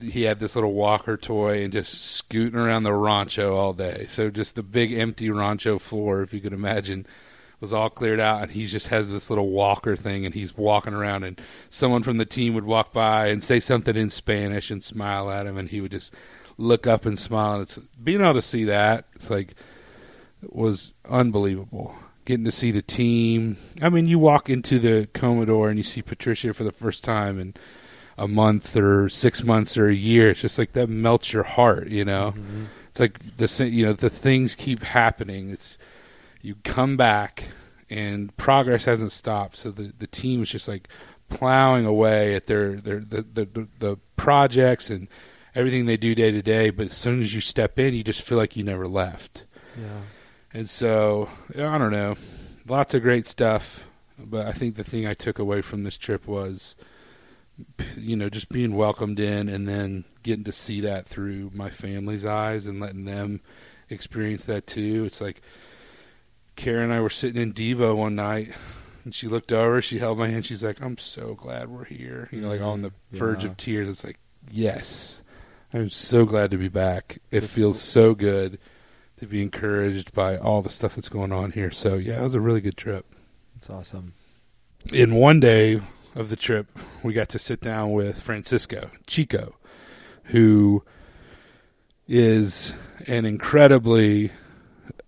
he 0.00 0.22
had 0.24 0.40
this 0.40 0.54
little 0.54 0.72
walker 0.72 1.16
toy 1.16 1.62
and 1.62 1.72
just 1.72 1.94
scooting 1.94 2.58
around 2.58 2.82
the 2.82 2.92
rancho 2.92 3.56
all 3.56 3.72
day. 3.72 4.06
So 4.08 4.30
just 4.30 4.54
the 4.54 4.62
big 4.62 4.92
empty 4.92 5.30
rancho 5.30 5.78
floor, 5.78 6.22
if 6.22 6.34
you 6.34 6.40
could 6.40 6.52
imagine, 6.52 7.06
was 7.62 7.72
all 7.72 7.88
cleared 7.88 8.18
out, 8.18 8.42
and 8.42 8.50
he 8.50 8.66
just 8.66 8.88
has 8.88 9.08
this 9.08 9.30
little 9.30 9.48
walker 9.48 9.94
thing, 9.94 10.26
and 10.26 10.34
he's 10.34 10.56
walking 10.56 10.92
around, 10.92 11.22
and 11.22 11.40
someone 11.70 12.02
from 12.02 12.18
the 12.18 12.26
team 12.26 12.54
would 12.54 12.64
walk 12.64 12.92
by 12.92 13.28
and 13.28 13.42
say 13.42 13.60
something 13.60 13.94
in 13.96 14.10
Spanish 14.10 14.70
and 14.70 14.82
smile 14.82 15.30
at 15.30 15.46
him, 15.46 15.56
and 15.56 15.68
he 15.68 15.80
would 15.80 15.92
just 15.92 16.12
look 16.58 16.88
up 16.88 17.06
and 17.06 17.18
smile. 17.18 17.54
And 17.54 17.62
it's 17.62 17.78
being 17.78 18.20
able 18.20 18.34
to 18.34 18.42
see 18.42 18.64
that, 18.64 19.06
it's 19.14 19.30
like 19.30 19.54
it 20.42 20.54
was 20.54 20.92
unbelievable. 21.08 21.94
Getting 22.24 22.44
to 22.44 22.52
see 22.52 22.72
the 22.72 22.82
team. 22.82 23.56
I 23.80 23.88
mean, 23.88 24.08
you 24.08 24.18
walk 24.18 24.50
into 24.50 24.78
the 24.78 25.08
comedor 25.14 25.68
and 25.68 25.78
you 25.78 25.84
see 25.84 26.02
Patricia 26.02 26.52
for 26.54 26.64
the 26.64 26.72
first 26.72 27.02
time 27.02 27.38
in 27.38 27.54
a 28.18 28.28
month 28.28 28.76
or 28.76 29.08
six 29.08 29.42
months 29.42 29.76
or 29.76 29.88
a 29.88 29.94
year. 29.94 30.30
It's 30.30 30.40
just 30.40 30.58
like 30.58 30.72
that 30.72 30.88
melts 30.88 31.32
your 31.32 31.42
heart, 31.42 31.88
you 31.88 32.04
know. 32.04 32.34
Mm-hmm. 32.36 32.64
It's 32.88 33.00
like 33.00 33.36
the 33.36 33.68
you 33.68 33.86
know 33.86 33.92
the 33.92 34.10
things 34.10 34.54
keep 34.54 34.82
happening. 34.82 35.50
It's 35.50 35.78
you 36.42 36.56
come 36.64 36.96
back 36.96 37.44
and 37.88 38.36
progress 38.36 38.84
hasn't 38.84 39.12
stopped. 39.12 39.56
So 39.56 39.70
the 39.70 39.92
the 39.96 40.06
team 40.06 40.42
is 40.42 40.50
just 40.50 40.68
like 40.68 40.88
plowing 41.28 41.86
away 41.86 42.34
at 42.34 42.46
their 42.46 42.74
their 42.74 43.00
the 43.00 43.22
the, 43.22 43.68
the, 43.78 43.98
projects 44.16 44.88
and 44.88 45.08
everything 45.52 45.86
they 45.86 45.96
do 45.96 46.14
day 46.14 46.30
to 46.30 46.42
day. 46.42 46.70
But 46.70 46.86
as 46.86 46.96
soon 46.96 47.22
as 47.22 47.34
you 47.34 47.40
step 47.40 47.76
in, 47.78 47.94
you 47.94 48.04
just 48.04 48.22
feel 48.22 48.38
like 48.38 48.56
you 48.56 48.62
never 48.62 48.86
left. 48.86 49.46
Yeah. 49.76 50.02
And 50.54 50.68
so 50.70 51.28
I 51.50 51.78
don't 51.78 51.90
know, 51.90 52.16
lots 52.68 52.94
of 52.94 53.02
great 53.02 53.26
stuff. 53.26 53.88
But 54.18 54.46
I 54.46 54.52
think 54.52 54.76
the 54.76 54.84
thing 54.84 55.06
I 55.06 55.14
took 55.14 55.38
away 55.38 55.62
from 55.62 55.82
this 55.82 55.96
trip 55.96 56.28
was, 56.28 56.76
you 57.96 58.14
know, 58.14 58.28
just 58.28 58.48
being 58.48 58.76
welcomed 58.76 59.18
in 59.18 59.48
and 59.48 59.68
then 59.68 60.04
getting 60.22 60.44
to 60.44 60.52
see 60.52 60.80
that 60.82 61.06
through 61.06 61.50
my 61.52 61.70
family's 61.70 62.24
eyes 62.24 62.66
and 62.66 62.78
letting 62.78 63.04
them 63.04 63.40
experience 63.90 64.44
that 64.44 64.66
too. 64.66 65.04
It's 65.04 65.20
like 65.20 65.42
Karen 66.56 66.84
and 66.84 66.92
I 66.92 67.00
were 67.00 67.10
sitting 67.10 67.40
in 67.40 67.52
Devo 67.52 67.96
one 67.96 68.14
night. 68.14 68.52
And 69.04 69.12
she 69.12 69.26
looked 69.26 69.50
over, 69.50 69.82
she 69.82 69.98
held 69.98 70.18
my 70.18 70.28
hand, 70.28 70.46
she's 70.46 70.62
like, 70.62 70.80
I'm 70.80 70.96
so 70.96 71.34
glad 71.34 71.68
we're 71.68 71.84
here. 71.84 72.28
You 72.30 72.40
know, 72.40 72.48
like 72.48 72.60
on 72.60 72.82
the 72.82 72.90
mm-hmm. 72.90 73.16
verge 73.18 73.42
Yeah. 73.44 73.50
of 73.50 73.56
tears. 73.56 73.88
It's 73.88 74.04
like, 74.04 74.18
yes, 74.50 75.22
I'm 75.72 75.90
so 75.90 76.24
glad 76.24 76.52
to 76.52 76.56
be 76.56 76.68
back. 76.68 77.18
It 77.32 77.40
This 77.40 77.52
feels 77.52 77.76
is- 77.76 77.82
so 77.82 78.14
good 78.14 78.60
to 79.16 79.26
be 79.26 79.42
encouraged 79.42 80.12
by 80.12 80.36
all 80.36 80.62
the 80.62 80.68
stuff 80.68 80.94
that's 80.94 81.08
going 81.08 81.32
on 81.32 81.50
here. 81.52 81.72
So 81.72 81.96
yeah, 81.96 82.20
it 82.20 82.22
was 82.22 82.34
a 82.36 82.40
really 82.40 82.60
good 82.60 82.76
trip. 82.76 83.06
It's 83.56 83.68
awesome. 83.70 84.14
In 84.92 85.14
one 85.16 85.40
day 85.40 85.80
of 86.14 86.28
the 86.28 86.36
trip, 86.36 86.66
we 87.02 87.12
got 87.12 87.28
to 87.30 87.38
sit 87.38 87.60
down 87.60 87.92
with 87.92 88.20
Francisco 88.20 88.90
Chico, 89.06 89.54
who 90.24 90.84
is 92.08 92.74
an 93.06 93.24
incredibly, 93.24 94.30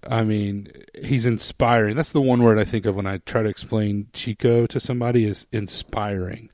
I 0.09 0.25
mean, 0.25 0.71
he's 1.03 1.27
inspiring. 1.27 1.97
That's 1.97 2.13
the 2.13 2.21
one 2.21 2.43
word 2.43 2.59
I 2.59 2.65
think 2.65 2.87
of 2.87 2.97
when 2.97 3.07
I 3.07 3.19
try 3.19 3.43
to 3.43 3.49
explain 3.49 4.09
Chico 4.13 4.67
to 4.67 4.81
somebody 4.81 5.25
is 5.25 5.47
inspiring. 5.53 6.51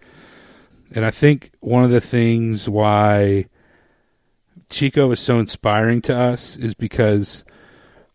And 0.95 1.05
I 1.05 1.11
think 1.11 1.53
one 1.61 1.85
of 1.85 1.91
the 1.91 2.01
things 2.01 2.69
why 2.69 3.47
Chico 4.69 5.11
is 5.11 5.21
so 5.21 5.39
inspiring 5.39 6.03
to 6.03 6.17
us 6.17 6.57
is 6.57 6.75
because, 6.75 7.45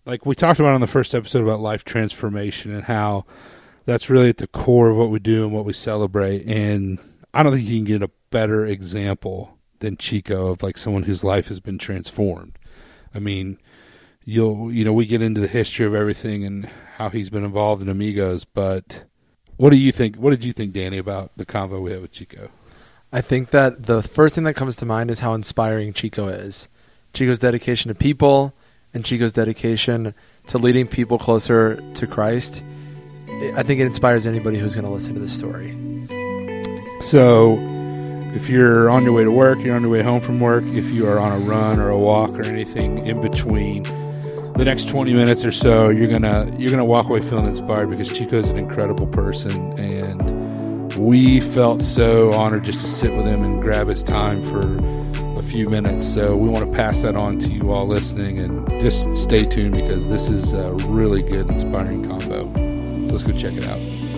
like 0.05 0.25
we 0.25 0.35
talked 0.35 0.59
about 0.59 0.73
on 0.73 0.81
the 0.81 0.87
first 0.87 1.15
episode 1.15 1.43
about 1.43 1.59
life 1.59 1.83
transformation 1.83 2.73
and 2.73 2.83
how 2.83 3.25
that's 3.85 4.09
really 4.09 4.29
at 4.29 4.37
the 4.37 4.47
core 4.47 4.89
of 4.89 4.97
what 4.97 5.09
we 5.09 5.19
do 5.19 5.43
and 5.43 5.53
what 5.53 5.65
we 5.65 5.73
celebrate. 5.73 6.45
And 6.45 6.99
I 7.33 7.43
don't 7.43 7.53
think 7.53 7.67
you 7.67 7.77
can 7.77 7.85
get 7.85 8.01
a 8.01 8.11
better 8.29 8.65
example 8.65 9.57
than 9.79 9.97
Chico 9.97 10.47
of 10.47 10.63
like 10.63 10.77
someone 10.77 11.03
whose 11.03 11.23
life 11.23 11.47
has 11.47 11.59
been 11.59 11.77
transformed. 11.77 12.57
I 13.13 13.19
mean, 13.19 13.57
you'll 14.25 14.73
you 14.73 14.83
know 14.83 14.93
we 14.93 15.05
get 15.05 15.21
into 15.21 15.39
the 15.39 15.47
history 15.47 15.85
of 15.85 15.93
everything 15.93 16.43
and 16.43 16.69
how 16.97 17.09
he's 17.09 17.29
been 17.29 17.45
involved 17.45 17.81
in 17.81 17.89
Amigos, 17.89 18.43
but 18.45 19.05
what 19.57 19.69
do 19.69 19.77
you 19.77 19.91
think? 19.91 20.17
What 20.17 20.31
did 20.31 20.43
you 20.43 20.51
think, 20.51 20.73
Danny, 20.73 20.97
about 20.97 21.31
the 21.37 21.45
convo 21.45 21.81
we 21.81 21.91
had 21.91 22.01
with 22.01 22.11
Chico? 22.11 22.49
I 23.13 23.21
think 23.21 23.51
that 23.51 23.85
the 23.85 24.03
first 24.03 24.35
thing 24.35 24.43
that 24.43 24.55
comes 24.55 24.75
to 24.77 24.85
mind 24.85 25.09
is 25.09 25.19
how 25.19 25.33
inspiring 25.33 25.93
Chico 25.93 26.27
is. 26.27 26.67
Chico's 27.13 27.39
dedication 27.39 27.87
to 27.89 27.95
people 27.95 28.53
and 28.93 29.05
Chico's 29.05 29.31
dedication 29.31 30.13
to 30.47 30.57
leading 30.57 30.87
people 30.87 31.17
closer 31.17 31.77
to 31.93 32.07
Christ. 32.07 32.63
I 33.55 33.63
think 33.63 33.79
it 33.79 33.85
inspires 33.85 34.27
anybody 34.27 34.57
who's 34.57 34.75
going 34.75 34.85
to 34.85 34.91
listen 34.91 35.13
to 35.13 35.19
this 35.19 35.33
story. 35.33 35.71
So 36.99 37.57
if 38.33 38.49
you're 38.49 38.89
on 38.89 39.03
your 39.03 39.13
way 39.13 39.23
to 39.23 39.31
work, 39.31 39.59
you're 39.59 39.75
on 39.75 39.81
your 39.81 39.91
way 39.91 40.01
home 40.01 40.19
from 40.19 40.39
work, 40.39 40.63
if 40.65 40.91
you 40.91 41.07
are 41.07 41.19
on 41.19 41.31
a 41.31 41.39
run 41.39 41.79
or 41.79 41.89
a 41.89 41.97
walk 41.97 42.37
or 42.37 42.43
anything 42.43 43.05
in 43.05 43.21
between, 43.21 43.85
the 44.57 44.63
next 44.63 44.87
20 44.87 45.13
minutes 45.13 45.43
or 45.43 45.51
so, 45.51 45.89
you're 45.89 46.07
gonna 46.07 46.49
you're 46.57 46.71
gonna 46.71 46.85
walk 46.85 47.07
away 47.07 47.21
feeling 47.21 47.45
inspired 47.45 47.89
because 47.89 48.11
Chico's 48.11 48.49
an 48.49 48.57
incredible 48.57 49.07
person, 49.07 49.77
and 49.79 50.95
we 50.95 51.41
felt 51.41 51.81
so 51.81 52.31
honored 52.33 52.63
just 52.63 52.79
to 52.81 52.87
sit 52.87 53.13
with 53.15 53.25
him 53.25 53.43
and 53.43 53.61
grab 53.61 53.87
his 53.87 54.03
time 54.03 54.41
for 54.41 54.79
a 55.37 55.43
few 55.43 55.69
minutes. 55.69 56.07
So 56.07 56.37
we 56.37 56.47
want 56.47 56.65
to 56.65 56.71
pass 56.75 57.01
that 57.01 57.15
on 57.15 57.37
to 57.39 57.49
you 57.49 57.71
all 57.71 57.85
listening, 57.85 58.39
and 58.39 58.67
just 58.81 59.15
stay 59.17 59.45
tuned 59.45 59.75
because 59.75 60.07
this 60.07 60.29
is 60.29 60.53
a 60.53 60.71
really 60.87 61.21
good, 61.21 61.49
inspiring 61.49 62.07
combo. 62.07 62.45
So 63.05 63.11
let's 63.11 63.23
go 63.23 63.33
check 63.33 63.55
it 63.55 63.67
out. 63.67 64.14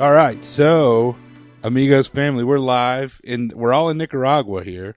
All 0.00 0.12
right, 0.12 0.42
so 0.42 1.14
amigos 1.62 2.06
family, 2.08 2.42
we're 2.42 2.58
live 2.58 3.20
and 3.22 3.52
we're 3.52 3.74
all 3.74 3.90
in 3.90 3.98
Nicaragua 3.98 4.64
here, 4.64 4.96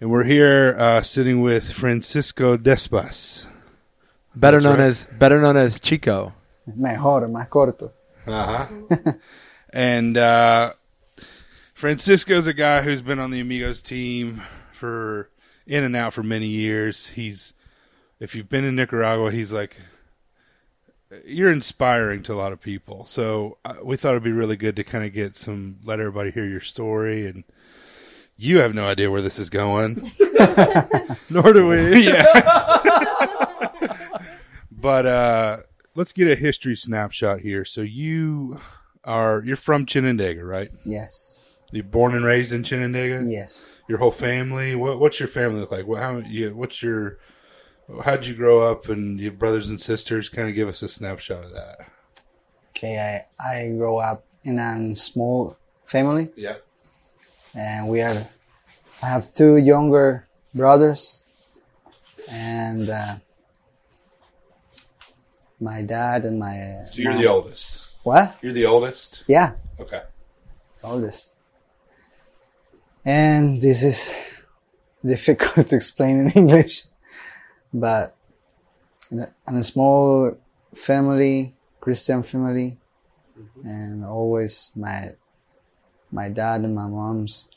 and 0.00 0.10
we're 0.10 0.24
here 0.24 0.74
uh, 0.78 1.02
sitting 1.02 1.42
with 1.42 1.70
Francisco 1.70 2.56
Despas. 2.56 3.46
Better 4.34 4.56
That's 4.56 4.64
known 4.64 4.78
right. 4.78 4.86
as 4.86 5.04
better 5.04 5.38
known 5.38 5.58
as 5.58 5.78
Chico. 5.78 6.32
Mejor, 6.66 7.28
más 7.28 7.50
corto. 7.50 7.92
Uh-huh. 8.26 9.12
and 9.74 10.16
uh, 10.16 10.72
Francisco's 11.74 12.46
a 12.46 12.54
guy 12.54 12.80
who's 12.80 13.02
been 13.02 13.18
on 13.18 13.30
the 13.30 13.40
Amigos 13.40 13.82
team 13.82 14.40
for 14.72 15.28
in 15.66 15.84
and 15.84 15.94
out 15.94 16.14
for 16.14 16.22
many 16.22 16.46
years. 16.46 17.08
He's 17.08 17.52
if 18.18 18.34
you've 18.34 18.48
been 18.48 18.64
in 18.64 18.76
Nicaragua, 18.76 19.30
he's 19.30 19.52
like 19.52 19.76
you're 21.24 21.50
inspiring 21.50 22.22
to 22.24 22.32
a 22.32 22.36
lot 22.36 22.52
of 22.52 22.60
people. 22.60 23.06
So 23.06 23.58
uh, 23.64 23.76
we 23.82 23.96
thought 23.96 24.10
it'd 24.10 24.22
be 24.22 24.32
really 24.32 24.56
good 24.56 24.76
to 24.76 24.84
kind 24.84 25.04
of 25.04 25.12
get 25.12 25.36
some 25.36 25.78
let 25.84 26.00
everybody 26.00 26.30
hear 26.30 26.46
your 26.46 26.60
story 26.60 27.26
and 27.26 27.44
you 28.36 28.60
have 28.60 28.74
no 28.74 28.86
idea 28.86 29.10
where 29.10 29.22
this 29.22 29.38
is 29.38 29.48
going. 29.48 30.12
Nor 31.30 31.52
do 31.52 31.68
we. 31.68 32.00
yeah. 32.06 32.24
but 34.70 35.06
uh, 35.06 35.56
let's 35.94 36.12
get 36.12 36.30
a 36.30 36.36
history 36.36 36.76
snapshot 36.76 37.40
here. 37.40 37.64
So 37.64 37.80
you 37.80 38.60
are 39.04 39.42
you're 39.44 39.56
from 39.56 39.86
Chinandega, 39.86 40.42
right? 40.42 40.70
Yes. 40.84 41.54
You're 41.72 41.84
born 41.84 42.14
and 42.14 42.24
raised 42.24 42.52
in 42.52 42.62
Chinandega. 42.62 43.30
Yes. 43.30 43.72
Your 43.88 43.98
whole 43.98 44.10
family. 44.10 44.74
What, 44.74 45.00
what's 45.00 45.18
your 45.18 45.28
family 45.28 45.60
look 45.60 45.72
like? 45.72 45.86
What, 45.86 46.00
how 46.00 46.18
you, 46.18 46.54
What's 46.54 46.82
your 46.82 47.18
How'd 48.04 48.26
you 48.26 48.34
grow 48.34 48.60
up 48.62 48.88
and 48.88 49.18
your 49.20 49.32
brothers 49.32 49.68
and 49.68 49.80
sisters? 49.80 50.28
Kind 50.28 50.48
of 50.48 50.54
give 50.54 50.68
us 50.68 50.82
a 50.82 50.88
snapshot 50.88 51.44
of 51.44 51.52
that. 51.52 51.88
Okay, 52.70 53.24
I, 53.40 53.44
I 53.64 53.68
grew 53.68 53.96
up 53.98 54.24
in 54.44 54.58
a 54.58 54.94
small 54.94 55.56
family 55.84 56.28
Yeah. 56.36 56.56
and 57.56 57.88
we 57.88 58.02
are, 58.02 58.26
I 59.02 59.06
have 59.06 59.32
two 59.32 59.56
younger 59.56 60.26
brothers 60.54 61.22
and 62.28 62.90
uh, 62.90 63.16
my 65.60 65.80
dad 65.82 66.24
and 66.24 66.38
my. 66.38 66.82
So 66.90 67.02
you're 67.02 67.12
mom- 67.12 67.20
the 67.22 67.28
oldest. 67.28 67.94
What? 68.02 68.36
You're 68.42 68.52
the 68.52 68.66
oldest. 68.66 69.24
Yeah, 69.26 69.52
Okay. 69.80 70.02
oldest. 70.82 71.34
And 73.04 73.62
this 73.62 73.82
is 73.82 74.14
difficult 75.04 75.68
to 75.68 75.76
explain 75.76 76.18
in 76.20 76.30
English, 76.32 76.82
but 77.80 78.16
in 79.10 79.20
a, 79.46 79.62
small 79.62 80.36
family, 80.74 81.54
Christian 81.80 82.22
family, 82.22 82.78
mm-hmm. 83.38 83.68
and 83.68 84.04
always 84.04 84.70
my 84.74 85.12
my 86.10 86.28
dad 86.28 86.62
and 86.62 86.74
my 86.74 86.86
mom's 86.86 87.48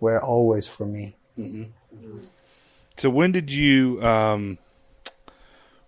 were 0.00 0.22
always 0.22 0.66
for 0.66 0.86
me. 0.86 1.16
Mm-hmm. 1.38 1.62
Mm-hmm. 1.62 2.24
So 2.96 3.10
when 3.10 3.32
did 3.32 3.50
you 3.50 4.02
um 4.02 4.58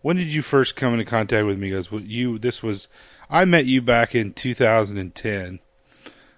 when 0.02 0.16
did 0.16 0.32
you 0.32 0.42
first 0.42 0.76
come 0.76 0.92
into 0.92 1.04
contact 1.04 1.47
with 1.47 1.61
Migos? 1.61 1.90
Well, 1.90 2.02
You 2.02 2.38
this 2.38 2.62
was 2.62 2.88
I 3.30 3.44
met 3.44 3.66
you 3.66 3.80
back 3.80 4.14
in 4.14 4.32
2010. 4.32 5.61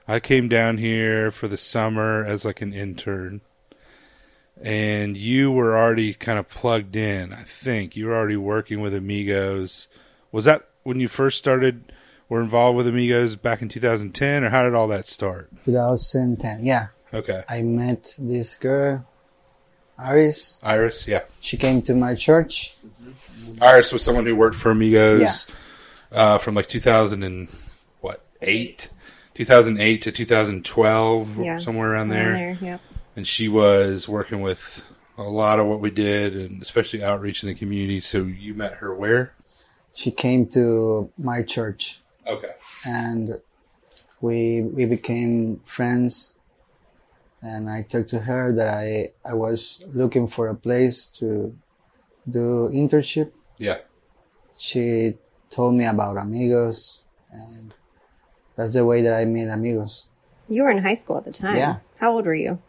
I 0.06 0.20
came 0.20 0.48
down 0.48 0.78
here 0.78 1.30
for 1.30 1.48
the 1.48 1.56
summer 1.56 2.24
as 2.24 2.44
like 2.44 2.60
an 2.60 2.72
intern. 2.72 3.40
And 4.62 5.16
you 5.16 5.50
were 5.50 5.76
already 5.76 6.12
kind 6.14 6.38
of 6.38 6.48
plugged 6.48 6.94
in, 6.96 7.32
I 7.32 7.42
think. 7.44 7.96
You 7.96 8.06
were 8.06 8.14
already 8.16 8.36
working 8.36 8.80
with 8.80 8.94
Amigos. 8.94 9.88
Was 10.32 10.44
that 10.44 10.68
when 10.82 11.00
you 11.00 11.08
first 11.08 11.38
started 11.38 11.92
were 12.28 12.40
involved 12.42 12.76
with 12.76 12.86
Amigos 12.86 13.36
back 13.36 13.60
in 13.62 13.68
2010 13.68 14.44
or 14.44 14.50
how 14.50 14.62
did 14.62 14.74
all 14.74 14.86
that 14.88 15.06
start? 15.06 15.50
2010, 15.64 16.64
yeah. 16.64 16.88
Okay. 17.12 17.42
I 17.48 17.62
met 17.62 18.14
this 18.18 18.54
girl, 18.54 19.04
Iris. 19.98 20.60
Iris, 20.62 21.08
yeah. 21.08 21.22
She 21.40 21.56
came 21.56 21.82
to 21.82 21.94
my 21.94 22.14
church. 22.14 22.74
Iris 23.60 23.92
was 23.92 24.02
someone 24.04 24.26
who 24.26 24.36
worked 24.36 24.56
for 24.56 24.70
Amigos 24.70 25.50
uh, 26.12 26.38
from 26.38 26.54
like 26.54 26.68
2000 26.68 27.22
and 27.24 27.48
what 28.00 28.22
eight, 28.42 28.90
2008 29.34 30.02
to 30.02 30.12
2012, 30.12 31.38
Yeah. 31.38 31.58
somewhere 31.58 31.92
around 31.92 32.12
Around 32.12 32.34
there. 32.34 32.58
Yep. 32.60 32.80
And 33.16 33.26
she 33.26 33.48
was 33.48 34.08
working 34.08 34.40
with 34.40 34.86
a 35.18 35.22
lot 35.22 35.58
of 35.58 35.66
what 35.66 35.80
we 35.80 35.90
did, 35.90 36.34
and 36.34 36.62
especially 36.62 37.02
outreach 37.02 37.42
in 37.42 37.48
the 37.48 37.54
community. 37.54 38.00
So 38.00 38.22
you 38.24 38.54
met 38.54 38.74
her 38.74 38.94
where? 38.94 39.34
She 39.94 40.10
came 40.10 40.46
to 40.48 41.10
my 41.18 41.42
church. 41.42 42.00
Okay. 42.26 42.52
and 42.86 43.40
we 44.20 44.60
we 44.62 44.84
became 44.86 45.60
friends 45.64 46.34
and 47.42 47.68
I 47.70 47.82
talked 47.82 48.10
to 48.10 48.20
her 48.20 48.52
that 48.52 48.68
I 48.68 49.12
I 49.24 49.34
was 49.34 49.82
looking 49.94 50.26
for 50.26 50.48
a 50.48 50.54
place 50.54 51.06
to 51.18 51.56
do 52.28 52.68
internship. 52.72 53.32
Yeah. 53.58 53.78
She 54.58 55.14
told 55.48 55.74
me 55.74 55.86
about 55.86 56.18
Amigos 56.18 57.02
and 57.32 57.74
that's 58.56 58.74
the 58.74 58.84
way 58.84 59.02
that 59.02 59.14
I 59.14 59.24
met 59.24 59.48
Amigos. 59.48 60.06
You 60.48 60.64
were 60.64 60.70
in 60.70 60.82
high 60.84 60.94
school 60.94 61.16
at 61.16 61.24
the 61.24 61.32
time. 61.32 61.56
Yeah. 61.56 61.78
How 61.96 62.12
old 62.12 62.26
were 62.26 62.34
you? 62.34 62.60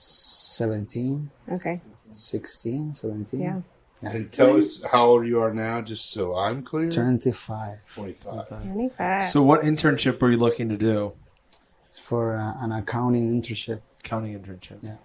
17, 0.00 1.30
Okay. 1.52 1.80
16, 2.14 2.94
17, 2.94 3.40
Yeah. 3.40 3.60
And 4.02 4.32
tell 4.32 4.56
us 4.56 4.82
how 4.90 5.04
old 5.08 5.26
you 5.26 5.40
are 5.42 5.52
now, 5.52 5.82
just 5.82 6.10
so 6.10 6.34
I'm 6.34 6.62
clear. 6.62 6.90
25 6.90 7.84
25. 7.94 8.48
25. 8.48 9.24
So 9.26 9.42
what 9.42 9.60
internship 9.60 10.18
were 10.22 10.30
you 10.30 10.38
looking 10.38 10.70
to 10.70 10.76
do? 10.78 11.12
It's 11.86 11.98
for 11.98 12.36
uh, 12.36 12.54
an 12.64 12.72
accounting 12.72 13.30
internship. 13.42 13.82
Accounting 14.02 14.38
internship. 14.40 14.78
Yeah. 14.82 14.96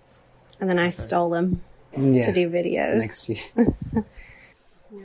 and 0.61 0.69
then 0.69 0.79
I 0.79 0.87
stole 0.89 1.29
them 1.29 1.61
Yeah. 1.97 2.25
to 2.25 2.31
do 2.31 2.49
videos. 2.49 2.99
Next 2.99 3.27
year. 3.29 3.39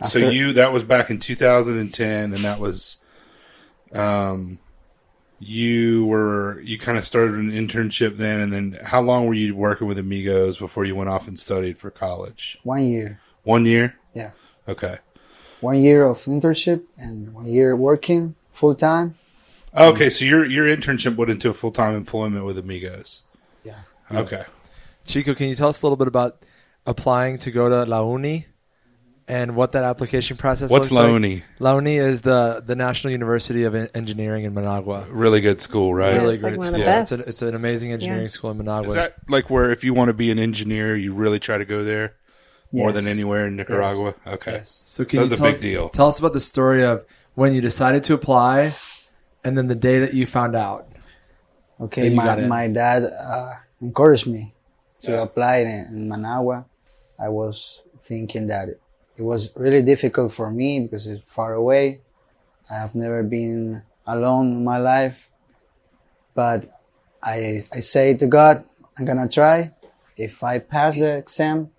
So 0.06 0.18
you 0.20 0.52
that 0.52 0.73
was 0.73 0.85
back 0.85 1.11
in 1.11 1.18
2010, 1.18 2.32
and 2.32 2.44
that 2.44 2.61
was, 2.61 3.02
um, 3.92 4.61
you 5.40 6.04
were 6.06 6.61
you 6.61 6.78
kind 6.78 6.99
of 6.99 7.06
started 7.06 7.35
an 7.35 7.50
internship 7.50 8.18
then, 8.18 8.40
and 8.40 8.52
then 8.52 8.78
how 8.85 9.00
long 9.00 9.26
were 9.26 9.35
you 9.35 9.56
working 9.56 9.88
with 9.88 9.99
Amigos 9.99 10.59
before 10.59 10.85
you 10.85 10.94
went 10.94 11.09
off 11.09 11.26
and 11.26 11.38
studied 11.38 11.78
for 11.78 11.90
college? 11.90 12.59
one 12.62 12.87
year. 12.87 13.20
One 13.42 13.64
year. 13.64 13.97
Yeah. 14.14 14.32
Okay. 14.68 14.97
One 15.61 15.82
year 15.82 16.04
of 16.04 16.18
internship 16.18 16.85
and 16.99 17.32
one 17.32 17.47
year 17.47 17.75
working 17.75 18.35
full 18.52 18.75
time. 18.75 19.16
Okay. 19.76 20.11
So 20.11 20.26
your 20.26 20.44
your 20.44 20.66
internship 20.66 21.16
went 21.16 21.30
into 21.30 21.49
a 21.49 21.54
full 21.54 21.73
time 21.73 21.94
employment 21.94 22.44
with 22.44 22.59
Amigos. 22.59 23.25
Yeah. 23.64 23.80
Okay. 24.12 24.42
Chico, 25.06 25.35
can 25.35 25.49
you 25.49 25.54
tell 25.54 25.68
us 25.68 25.80
a 25.80 25.87
little 25.87 25.97
bit 25.97 26.06
about 26.09 26.44
applying 26.87 27.38
to 27.38 27.50
go 27.50 27.68
to 27.68 27.85
La 27.85 28.06
Uni 28.12 28.47
and 29.30 29.54
what 29.54 29.72
that 29.72 29.84
application 29.84 30.37
process 30.37 30.70
What's 30.70 30.90
looks 30.90 31.04
like? 31.20 31.42
Loney? 31.60 31.96
Is 31.96 32.22
the, 32.22 32.62
the 32.66 32.75
National 32.75 33.12
University 33.12 33.62
of 33.64 33.75
Engineering 33.75 34.44
in 34.44 34.54
Managua. 34.54 35.06
Really 35.08 35.40
good 35.40 35.60
school, 35.60 35.94
right? 35.94 36.14
Yeah, 36.14 36.22
Really 36.22 36.34
it's 36.34 36.42
like 36.42 36.52
great 36.54 36.58
one 36.58 36.68
of 36.68 36.72
the 36.75 36.78
school. 36.80 36.87
best. 36.87 37.12
It's, 37.12 37.26
a, 37.26 37.28
it's 37.28 37.42
an 37.42 37.54
amazing 37.54 37.92
engineering 37.92 38.22
Yeah. 38.22 38.28
school 38.28 38.50
in 38.50 38.58
Managua. 38.58 38.88
Is 38.88 38.94
that 38.94 39.14
like 39.28 39.49
where 39.49 39.70
if 39.70 39.84
you 39.84 39.94
want 39.94 40.08
to 40.08 40.14
be 40.14 40.30
an 40.32 40.38
engineer, 40.38 40.96
you 40.96 41.14
really 41.14 41.38
try 41.38 41.58
to 41.58 41.64
go 41.64 41.84
there 41.84 42.16
more 42.72 42.90
than 42.92 43.06
anywhere 43.06 43.46
in 43.46 43.56
Nicaragua? 43.56 44.14
Okay. 44.26 44.52
Yes. 44.52 44.82
so 44.87 45.04
can 45.04 45.20
That's 45.20 45.30
you 45.30 45.34
a 45.34 45.38
tell 45.38 45.46
big 45.46 45.54
us, 45.54 45.60
deal. 45.60 45.88
Tell 45.90 46.08
us 46.08 46.18
about 46.18 46.32
the 46.32 46.40
story 46.40 46.84
of 46.84 47.04
when 47.34 47.54
you 47.54 47.60
decided 47.60 48.02
to 48.04 48.14
apply 48.14 48.72
and 49.44 49.56
then 49.56 49.68
the 49.68 49.75
day 49.76 50.00
that 50.00 50.12
you 50.12 50.26
found 50.26 50.56
out. 50.56 50.88
Okay, 51.80 52.10
my, 52.10 52.37
my 52.46 52.68
dad 52.68 53.04
uh, 53.04 53.54
encouraged 53.80 54.26
me 54.26 54.54
to 55.02 55.12
Yeah. 55.12 55.22
apply 55.22 55.58
in, 55.58 55.68
in 55.68 56.08
Managua. 56.08 56.66
I 57.18 57.28
was 57.30 57.84
thinking 57.99 58.49
that 58.49 58.68
it, 59.20 59.24
was 59.24 59.50
really 59.56 59.82
difficult 59.82 60.32
for 60.32 60.50
me 60.50 60.80
because 60.80 61.06
it's 61.06 61.22
far 61.22 61.54
away. 61.54 62.00
I 62.70 62.74
have 62.74 62.94
never 62.94 63.22
been 63.22 63.82
alone 64.06 64.52
in 64.52 64.64
my 64.64 64.78
life, 64.78 65.30
but 66.34 66.80
I 67.22 67.64
I 67.72 67.80
say 67.80 68.14
to 68.14 68.26
God, 68.26 68.64
I'm 68.98 69.04
gonna 69.04 69.28
try. 69.28 69.72
If 70.16 70.42
I 70.42 70.58
pass 70.58 70.98
the 70.98 71.18
exam, 71.18 71.70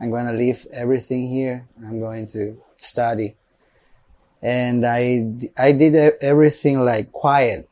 I'm 0.00 0.10
going 0.10 0.26
to 0.26 0.32
leave 0.32 0.66
everything 0.72 1.30
here. 1.30 1.66
I'm 1.78 2.00
going 2.00 2.26
to 2.28 2.60
study. 2.76 3.36
And 4.42 4.84
I, 4.84 5.32
I 5.56 5.72
did 5.72 5.94
everything 6.20 6.80
like 6.80 7.12
quiet, 7.12 7.68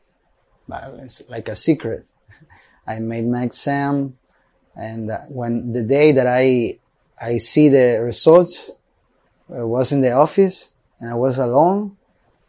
but 0.67 0.95
it's 1.01 1.29
like 1.29 1.47
a 1.47 1.55
secret. 1.55 2.05
I 2.87 2.99
made 2.99 3.27
my 3.27 3.43
exam. 3.43 4.17
And 4.75 5.11
uh, 5.11 5.19
when 5.27 5.73
the 5.73 5.83
day 5.83 6.13
that 6.13 6.25
I, 6.25 6.79
I 7.21 7.37
see 7.37 7.69
the 7.69 8.01
results, 8.01 8.71
I 9.55 9.63
was 9.63 9.91
in 9.91 10.01
the 10.01 10.11
office 10.11 10.73
and 10.99 11.09
I 11.11 11.15
was 11.15 11.37
alone. 11.37 11.97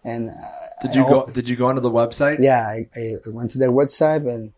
And 0.04 0.30
uh, 0.30 0.34
Did 0.82 0.94
you 0.94 1.06
I 1.06 1.08
go? 1.08 1.26
Did 1.26 1.48
you 1.48 1.56
go 1.56 1.66
onto 1.66 1.80
the 1.80 1.90
website? 1.90 2.42
yeah, 2.42 2.60
I, 2.66 2.88
I 2.96 3.16
went 3.26 3.50
to 3.52 3.58
their 3.58 3.70
website 3.72 4.28
and 4.32 4.52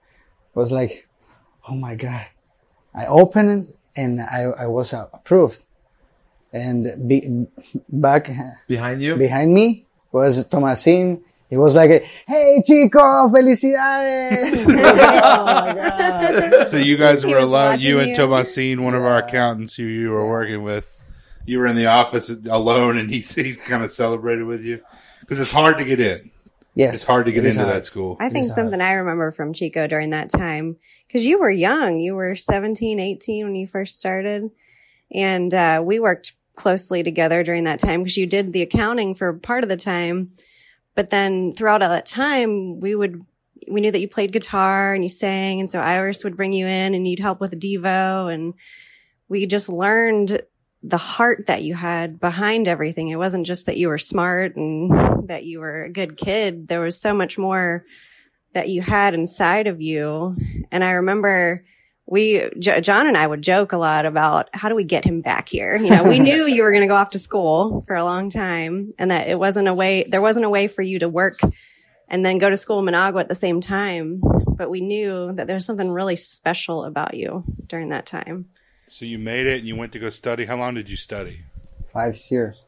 was 0.55 0.73
like, 0.73 1.09
oh 1.69 1.75
my 1.75 1.95
God. 1.95 2.27
I 2.95 3.07
opened 3.07 3.69
it 3.69 3.77
and 3.97 4.21
I, 4.21 4.45
I 4.59 4.67
was 4.67 4.93
uh, 4.95 5.07
approved. 5.13 5.65
And 6.53 7.07
be, 7.09 7.47
back 7.89 8.31
Behind 8.67 9.03
you? 9.03 9.17
behind 9.17 9.53
me 9.53 9.87
was 10.13 10.49
Tomasin. 10.49 11.23
He 11.51 11.57
was 11.57 11.77
like, 11.77 12.05
hey 12.27 12.63
chico, 12.67 13.29
felicidades. 13.29 14.65
oh 14.69 15.45
my 15.45 15.75
God. 15.75 16.67
So 16.69 16.79
you 16.79 16.97
guys 16.97 17.25
were 17.27 17.37
was 17.37 17.45
alone. 17.45 17.81
You 17.81 18.01
and 18.01 18.11
you. 18.11 18.17
Tomasine, 18.17 18.81
one 18.81 18.95
of 18.95 19.03
our 19.03 19.19
accountants 19.19 19.75
who 19.75 19.83
you 19.85 20.11
were 20.11 20.27
working 20.27 20.63
with, 20.63 20.96
you 21.47 21.59
were 21.59 21.67
in 21.67 21.77
the 21.77 21.87
office 21.87 22.29
alone, 22.45 22.99
and 22.99 23.11
he 23.11 23.21
he 23.43 23.55
kind 23.55 23.83
of 23.83 23.91
celebrated 23.91 24.45
with 24.45 24.65
you 24.65 24.83
because 25.21 25.41
it's 25.41 25.53
hard 25.53 25.79
to 25.79 25.85
get 25.85 26.01
in. 26.01 26.31
Yes. 26.75 26.95
It's 26.95 27.07
hard 27.07 27.25
to 27.25 27.33
get 27.33 27.47
into 27.47 27.61
hard. 27.61 27.75
that 27.75 27.85
school. 27.87 28.19
I 28.21 28.29
think 28.29 28.43
is 28.43 28.49
hard. 28.51 28.59
something 28.59 28.83
I 28.83 28.93
remember 28.93 29.33
from 29.33 29.55
Chico 29.55 29.87
during 29.87 30.11
that 30.11 30.29
time, 30.29 30.77
because 31.07 31.25
you 31.25 31.39
were 31.39 31.51
young, 31.51 31.99
you 32.01 32.15
were 32.15 32.37
17, 32.37 33.01
18 33.01 33.47
when 33.47 33.55
you 33.57 33.67
first 33.67 33.99
started. 33.99 34.51
And 35.11 35.55
uh, 35.55 35.81
we 35.83 35.99
worked 36.01 36.35
closely 36.55 37.03
together 37.03 37.43
during 37.43 37.65
that 37.65 37.79
time 37.79 38.03
because 38.03 38.19
you 38.19 38.27
did 38.27 38.53
the 38.53 38.61
accounting 38.61 39.15
for 39.15 39.33
part 39.33 39.63
of 39.63 39.71
the 39.71 39.77
time. 39.77 40.33
But 40.95 41.09
then 41.09 41.55
throughout 41.55 41.81
all 41.81 41.89
that 41.89 42.05
time, 42.05 42.81
we 42.81 42.95
would, 42.95 43.23
we 43.71 43.81
knew 43.81 43.91
that 43.91 44.01
you 44.01 44.09
played 44.09 44.33
guitar 44.33 44.93
and 44.93 45.03
you 45.03 45.09
sang. 45.09 45.61
And 45.61 45.71
so 45.71 45.81
Iris 45.81 46.25
would 46.25 46.37
bring 46.37 46.53
you 46.53 46.67
in 46.67 46.95
and 46.95 47.09
you'd 47.09 47.21
help 47.21 47.41
with 47.41 47.59
Devo. 47.59 48.33
And 48.33 48.53
we 49.29 49.47
just 49.47 49.71
learned 49.71 50.43
the 50.87 50.97
heart 50.97 51.47
that 51.49 51.63
you 51.63 51.75
had 51.75 52.21
behind 52.21 52.69
everything. 52.69 53.09
It 53.09 53.19
wasn't 53.19 53.47
just 53.47 53.67
that 53.67 53.77
you 53.77 53.89
were 53.89 53.99
smart 53.99 54.57
and 54.57 55.29
that 55.29 55.45
you 55.45 55.59
were 55.59 55.85
a 55.85 55.93
good 55.93 56.17
kid. 56.17 56.69
There 56.69 56.81
was 56.81 57.01
so 57.01 57.13
much 57.13 57.37
more 57.37 57.83
that 58.53 58.69
you 58.69 58.83
had 58.83 59.13
inside 59.13 59.67
of 59.67 59.81
you. 59.81 60.37
And 60.71 60.85
I 60.85 60.93
remember 60.93 61.63
we, 62.07 62.49
J- 62.59 62.81
John 62.83 63.09
and 63.09 63.17
I 63.17 63.27
would 63.27 63.43
joke 63.43 63.73
a 63.73 63.77
lot 63.77 64.07
about 64.07 64.49
how 64.53 64.69
do 64.69 64.77
we 64.77 64.85
get 64.85 65.05
him 65.05 65.23
back 65.23 65.49
here? 65.49 65.77
You 65.77 65.91
know, 65.91 66.05
we 66.05 66.19
knew 66.21 66.47
you 66.47 66.63
were 66.63 66.71
going 66.71 66.85
to 66.85 66.89
go 66.89 66.95
off 66.95 67.11
to 67.11 67.19
school 67.19 67.83
for 67.89 67.97
a 67.97 68.05
long 68.05 68.31
time 68.31 68.93
and 68.97 69.11
that 69.11 69.29
it 69.29 69.39
wasn't 69.39 69.67
a 69.67 69.75
way, 69.75 70.07
there 70.09 70.23
wasn't 70.23 70.47
a 70.47 70.51
way 70.51 70.69
for 70.69 70.83
you 70.83 71.01
to 71.01 71.09
work 71.09 71.41
and 72.09 72.25
then 72.25 72.39
go 72.39 72.49
to 72.49 72.57
school 72.57 72.79
in 72.79 72.85
Managua 72.85 73.23
at 73.23 73.29
the 73.29 73.35
same 73.35 73.61
time. 73.61 74.23
But 74.23 74.71
we 74.71 74.81
knew 74.81 75.33
that 75.33 75.49
there 75.49 75.57
was 75.57 75.67
something 75.67 75.91
really 75.91 76.17
special 76.17 76.85
about 76.85 77.15
you 77.15 77.43
during 77.67 77.89
that 77.89 78.07
time. 78.07 78.47
So 78.89 79.05
you 79.05 79.19
made 79.19 79.47
it, 79.47 79.59
and 79.59 79.69
you 79.69 79.77
went 79.77 79.93
to 79.93 79.99
go 79.99 80.11
study. 80.11 80.45
How 80.45 80.57
long 80.57 80.75
did 80.75 80.89
you 80.89 80.97
study? 80.97 81.41
Five 81.93 82.19
years. 82.31 82.65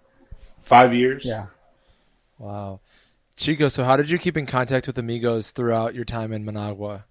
Five 0.63 0.93
years. 0.93 1.25
Yeah. 1.25 1.47
Wow. 2.39 2.81
Chico, 3.37 3.69
so 3.69 3.85
how 3.85 3.97
did 3.97 4.11
you 4.11 4.19
keep 4.19 4.37
in 4.37 4.47
contact 4.47 4.87
with 4.87 4.99
amigos 4.99 5.53
throughout 5.53 5.95
your 5.95 6.05
time 6.05 6.33
in 6.33 6.45
Managua? 6.45 7.05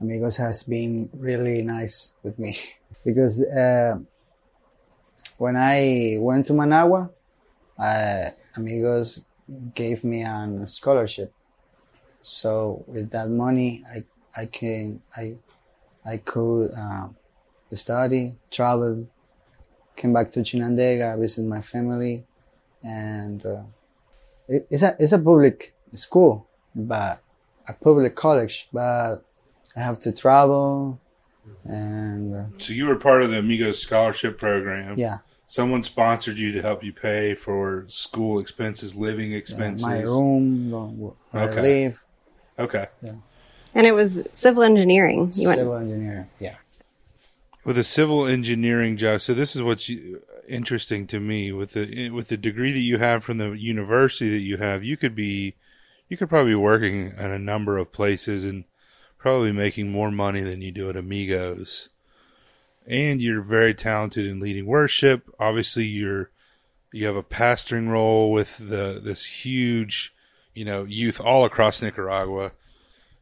Amigos 0.00 0.36
has 0.36 0.64
been 0.64 1.08
really 1.14 1.62
nice 1.62 2.12
with 2.22 2.38
me 2.38 2.58
because 3.04 3.42
uh, 3.42 3.96
when 5.38 5.56
I 5.56 6.16
went 6.20 6.46
to 6.46 6.52
Managua, 6.52 7.10
uh, 7.78 8.30
Amigos 8.56 9.24
gave 9.74 10.04
me 10.04 10.22
a 10.22 10.66
scholarship. 10.66 11.32
So 12.20 12.84
with 12.86 13.10
that 13.10 13.30
money, 13.30 13.84
I 13.94 14.04
I 14.40 14.46
can 14.46 15.02
I 15.16 15.34
I 16.04 16.18
could 16.18 16.72
uh, 16.72 17.08
study, 17.76 18.34
travel, 18.50 19.06
came 19.96 20.12
back 20.12 20.30
to 20.30 20.40
Chinandega, 20.40 21.18
visit 21.18 21.44
my 21.44 21.60
family, 21.60 22.24
and 22.82 23.44
uh, 23.44 23.62
it, 24.48 24.66
it's 24.70 24.82
a 24.82 24.96
it's 24.98 25.12
a 25.12 25.18
public 25.18 25.74
school, 25.94 26.46
but 26.74 27.22
a 27.68 27.72
public 27.72 28.14
college, 28.14 28.68
but 28.72 29.24
I 29.76 29.80
have 29.80 29.98
to 30.00 30.12
travel, 30.12 30.98
and 31.64 32.34
uh, 32.34 32.44
So 32.58 32.72
you 32.72 32.86
were 32.86 32.96
part 32.96 33.22
of 33.22 33.30
the 33.30 33.38
Amigos 33.38 33.80
scholarship 33.80 34.38
program. 34.38 34.98
yeah, 34.98 35.18
Someone 35.46 35.82
sponsored 35.82 36.38
you 36.38 36.52
to 36.52 36.62
help 36.62 36.82
you 36.84 36.92
pay 36.92 37.34
for 37.34 37.84
school 37.88 38.38
expenses, 38.38 38.96
living 38.96 39.30
yeah, 39.32 39.38
expenses. 39.38 39.82
my 39.82 40.00
room, 40.02 40.70
where 40.70 41.12
I 41.32 41.46
Okay. 41.46 41.62
live, 41.62 42.04
Okay. 42.58 42.86
And 43.76 43.86
it 43.86 43.92
was 43.92 44.22
civil 44.30 44.62
engineering. 44.62 45.32
You 45.34 45.48
went, 45.48 45.58
civil 45.58 45.76
engineering. 45.76 46.28
Yeah, 46.38 46.54
with 47.64 47.78
a 47.78 47.84
civil 47.84 48.26
engineering 48.26 48.96
job. 48.96 49.20
So 49.20 49.34
this 49.34 49.56
is 49.56 49.62
what's 49.62 49.90
interesting 50.48 51.06
to 51.06 51.20
me 51.20 51.52
with 51.52 51.72
the 51.72 52.10
with 52.10 52.28
the 52.28 52.36
degree 52.36 52.72
that 52.72 52.78
you 52.78 52.98
have 52.98 53.24
from 53.24 53.38
the 53.38 53.52
university 53.52 54.30
that 54.30 54.44
you 54.44 54.58
have. 54.58 54.84
You 54.84 54.96
could 54.96 55.14
be, 55.14 55.54
you 56.08 56.16
could 56.16 56.28
probably 56.28 56.52
be 56.52 56.56
working 56.56 57.12
at 57.16 57.30
a 57.30 57.38
number 57.38 57.78
of 57.78 57.92
places 57.92 58.44
and 58.44 58.64
probably 59.18 59.52
making 59.52 59.90
more 59.90 60.10
money 60.10 60.40
than 60.40 60.60
you 60.60 60.70
do 60.70 60.90
at 60.90 60.96
Amigos. 60.96 61.88
And 62.86 63.22
you're 63.22 63.40
very 63.40 63.72
talented 63.72 64.26
in 64.26 64.40
leading 64.40 64.66
worship. 64.66 65.34
Obviously, 65.40 65.86
you're 65.86 66.30
you 66.92 67.06
have 67.06 67.16
a 67.16 67.22
pastoring 67.22 67.88
role 67.88 68.30
with 68.30 68.58
the 68.58 69.00
this 69.02 69.24
huge, 69.24 70.14
you 70.54 70.66
know, 70.66 70.84
youth 70.84 71.20
all 71.20 71.44
across 71.46 71.80
Nicaragua. 71.80 72.52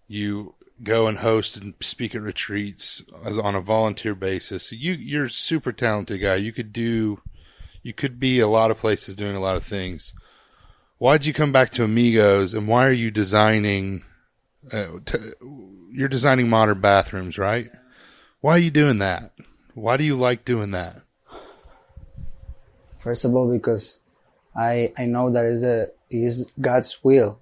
You 0.09 0.57
go 0.82 1.06
and 1.06 1.18
host 1.18 1.56
and 1.56 1.74
speak 1.80 2.14
at 2.14 2.22
retreats 2.22 3.02
as 3.24 3.38
on 3.38 3.54
a 3.54 3.60
volunteer 3.60 4.14
basis. 4.14 4.72
You 4.72 4.92
you're 4.92 5.26
a 5.26 5.30
super 5.30 5.72
talented 5.72 6.20
guy. 6.20 6.36
You 6.36 6.52
could 6.52 6.72
do 6.72 7.20
you 7.82 7.92
could 7.92 8.20
be 8.20 8.40
a 8.40 8.48
lot 8.48 8.70
of 8.70 8.78
places 8.78 9.16
doing 9.16 9.36
a 9.36 9.40
lot 9.40 9.56
of 9.56 9.64
things. 9.64 10.14
Why'd 10.98 11.24
you 11.24 11.32
come 11.32 11.52
back 11.52 11.70
to 11.72 11.84
Amigos 11.84 12.54
and 12.54 12.68
why 12.68 12.86
are 12.86 12.92
you 12.92 13.10
designing 13.10 14.04
uh, 14.72 14.86
t- 15.04 15.18
you're 15.92 16.08
designing 16.08 16.48
modern 16.48 16.80
bathrooms, 16.80 17.38
right? 17.38 17.70
Why 18.40 18.52
are 18.52 18.58
you 18.58 18.70
doing 18.70 18.98
that? 18.98 19.32
Why 19.74 19.96
do 19.96 20.04
you 20.04 20.16
like 20.16 20.44
doing 20.44 20.70
that? 20.72 21.02
first 23.02 23.24
of 23.24 23.34
all, 23.34 23.50
because 23.50 23.98
I 24.54 24.92
I 24.96 25.06
know 25.06 25.28
that 25.30 25.44
is 25.44 25.62
a 25.64 25.88
is 26.08 26.50
God's 26.60 27.02
will. 27.02 27.40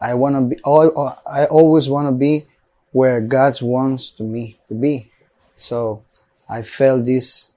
I 0.00 0.14
want 0.14 0.34
to 0.34 0.42
be. 0.42 0.56
I 0.64 1.46
always 1.46 1.88
want 1.88 2.08
to 2.08 2.12
be 2.12 2.46
where 2.92 3.20
God 3.20 3.60
wants 3.60 4.10
to 4.12 4.22
me 4.22 4.58
to 4.68 4.74
be. 4.74 5.10
So 5.56 6.04
I 6.48 6.62
felt 6.62 7.04
this 7.04 7.52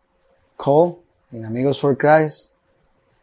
call 0.57 1.03
in 1.31 1.45
Amigos 1.45 1.77
for 1.77 1.95
Christ. 1.95 2.49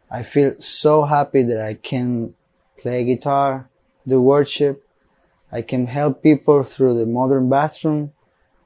I 0.09 0.21
feel 0.21 0.55
so 0.59 1.03
happy 1.03 1.41
that 1.43 1.59
I 1.59 1.73
can 1.73 2.35
play 2.77 3.03
guitar, 3.03 3.69
do 4.05 4.21
worship. 4.21 4.87
I 5.51 5.61
can 5.61 5.87
help 5.87 6.21
people 6.21 6.63
through 6.63 6.93
the 6.95 7.05
modern 7.05 7.49
bathroom. 7.49 8.13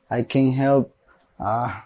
I 0.09 0.23
can 0.23 0.53
help. 0.53 0.93
Uh, 1.39 1.81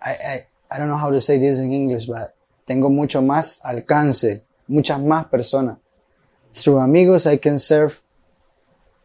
I, 0.00 0.10
I 0.10 0.46
I 0.70 0.78
don't 0.78 0.88
know 0.88 0.96
how 0.96 1.10
to 1.10 1.20
say 1.20 1.38
this 1.38 1.58
in 1.58 1.72
English, 1.72 2.06
but 2.06 2.36
tengo 2.66 2.88
mucho 2.88 3.20
más 3.20 3.60
alcance, 3.64 4.42
muchas 4.68 5.00
más 5.00 5.30
personas. 5.30 5.78
Through 6.52 6.78
Amigos, 6.78 7.26
I 7.26 7.36
can 7.36 7.58
serve 7.58 8.02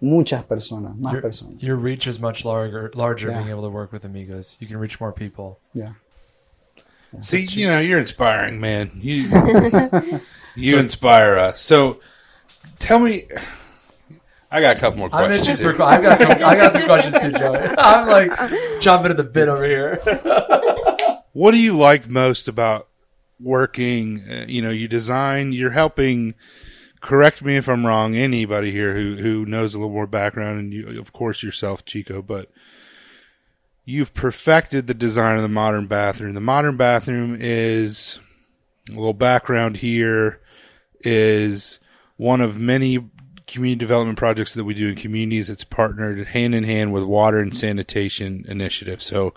muchas 0.01 0.43
personas, 0.43 0.97
más 0.97 1.13
Your, 1.13 1.21
personas. 1.21 1.61
your 1.61 1.75
reach 1.77 2.07
is 2.07 2.19
much 2.19 2.43
larger, 2.43 2.91
larger 2.95 3.29
Yeah. 3.29 3.37
being 3.37 3.49
able 3.49 3.63
to 3.63 3.69
work 3.69 3.91
with 3.91 4.03
amigos. 4.03 4.57
You 4.59 4.67
can 4.67 4.77
reach 4.77 4.99
more 4.99 5.13
people. 5.13 5.59
Yeah. 5.73 5.93
See, 7.19 7.45
you 7.51 7.67
know, 7.67 7.79
you're 7.79 7.99
inspiring, 7.99 8.59
man. 8.61 8.91
You 8.95 9.23
you 10.55 10.77
inspire 10.79 11.37
us. 11.37 11.61
So 11.61 11.99
tell 12.79 12.99
me 12.99 13.27
I 14.49 14.59
got 14.61 14.77
a 14.77 14.79
couple 14.79 14.99
more 14.99 15.09
I'm 15.13 15.27
questions. 15.27 15.47
itching 15.59 15.65
here. 15.65 15.75
for. 15.75 15.83
I 15.83 16.01
got. 16.01 16.21
Some, 16.21 16.31
I 16.43 16.55
got 16.55 16.73
some 16.73 16.83
questions 16.83 17.21
too, 17.21 17.31
Joey. 17.31 17.57
I'm 17.77 18.07
like 18.07 18.81
jumping 18.81 19.11
at 19.11 19.17
the 19.17 19.23
bit 19.23 19.47
over 19.49 19.63
here. 19.65 19.95
What 21.33 21.51
do 21.51 21.57
you 21.57 21.77
like 21.77 22.09
most 22.09 22.47
about 22.49 22.87
working? 23.39 24.21
Uh, 24.29 24.45
you 24.47 24.61
know, 24.61 24.69
you 24.71 24.87
design, 24.89 25.53
you're 25.53 25.71
helping. 25.71 26.35
Correct 27.01 27.43
me 27.43 27.57
if 27.57 27.67
I'm 27.67 27.85
wrong. 27.85 28.15
Anybody 28.15 28.71
here 28.71 28.95
who 28.95 29.17
who 29.17 29.45
knows 29.45 29.73
a 29.73 29.79
little 29.79 29.93
more 29.93 30.07
background, 30.07 30.59
and 30.59 30.73
you, 30.73 30.99
of 30.99 31.11
course, 31.11 31.43
yourself, 31.43 31.83
Chico, 31.83 32.21
but 32.21 32.51
you've 33.83 34.13
perfected 34.13 34.87
the 34.87 34.93
design 34.93 35.35
of 35.35 35.41
the 35.41 35.49
modern 35.49 35.87
bathroom. 35.87 36.35
The 36.35 36.41
modern 36.41 36.77
bathroom 36.77 37.35
is 37.39 38.19
a 38.89 38.95
little 38.95 39.13
background 39.13 39.77
here 39.77 40.41
is 41.01 41.79
one 42.17 42.41
of 42.41 42.59
many 42.59 43.09
community 43.47 43.79
development 43.79 44.17
projects 44.17 44.53
that 44.53 44.63
we 44.63 44.73
do 44.73 44.89
in 44.89 44.95
communities. 44.95 45.49
It's 45.49 45.63
partnered 45.63 46.27
hand 46.27 46.55
in 46.55 46.63
hand 46.63 46.93
with 46.93 47.03
water 47.03 47.39
and 47.39 47.55
sanitation 47.55 48.45
initiatives. 48.47 49.05
So 49.05 49.33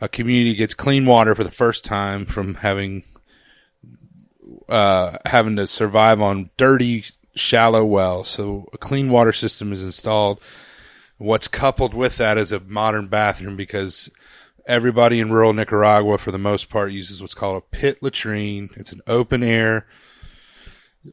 a 0.00 0.08
community 0.08 0.54
gets 0.54 0.74
clean 0.74 1.06
water 1.06 1.34
for 1.34 1.44
the 1.44 1.50
first 1.50 1.84
time 1.84 2.26
from 2.26 2.56
having 2.56 3.04
uh, 4.68 5.18
having 5.26 5.56
to 5.56 5.66
survive 5.66 6.20
on 6.20 6.50
dirty, 6.56 7.04
shallow 7.34 7.84
wells. 7.84 8.28
So 8.28 8.66
a 8.72 8.78
clean 8.78 9.10
water 9.10 9.32
system 9.32 9.72
is 9.72 9.82
installed. 9.82 10.40
What's 11.18 11.48
coupled 11.48 11.94
with 11.94 12.16
that 12.16 12.38
is 12.38 12.52
a 12.52 12.60
modern 12.60 13.08
bathroom 13.08 13.56
because 13.56 14.10
everybody 14.66 15.20
in 15.20 15.30
rural 15.30 15.52
Nicaragua, 15.52 16.18
for 16.18 16.30
the 16.30 16.38
most 16.38 16.70
part, 16.70 16.92
uses 16.92 17.20
what's 17.20 17.34
called 17.34 17.62
a 17.62 17.76
pit 17.76 18.02
latrine. 18.02 18.70
It's 18.76 18.92
an 18.92 19.02
open 19.06 19.42
air 19.42 19.86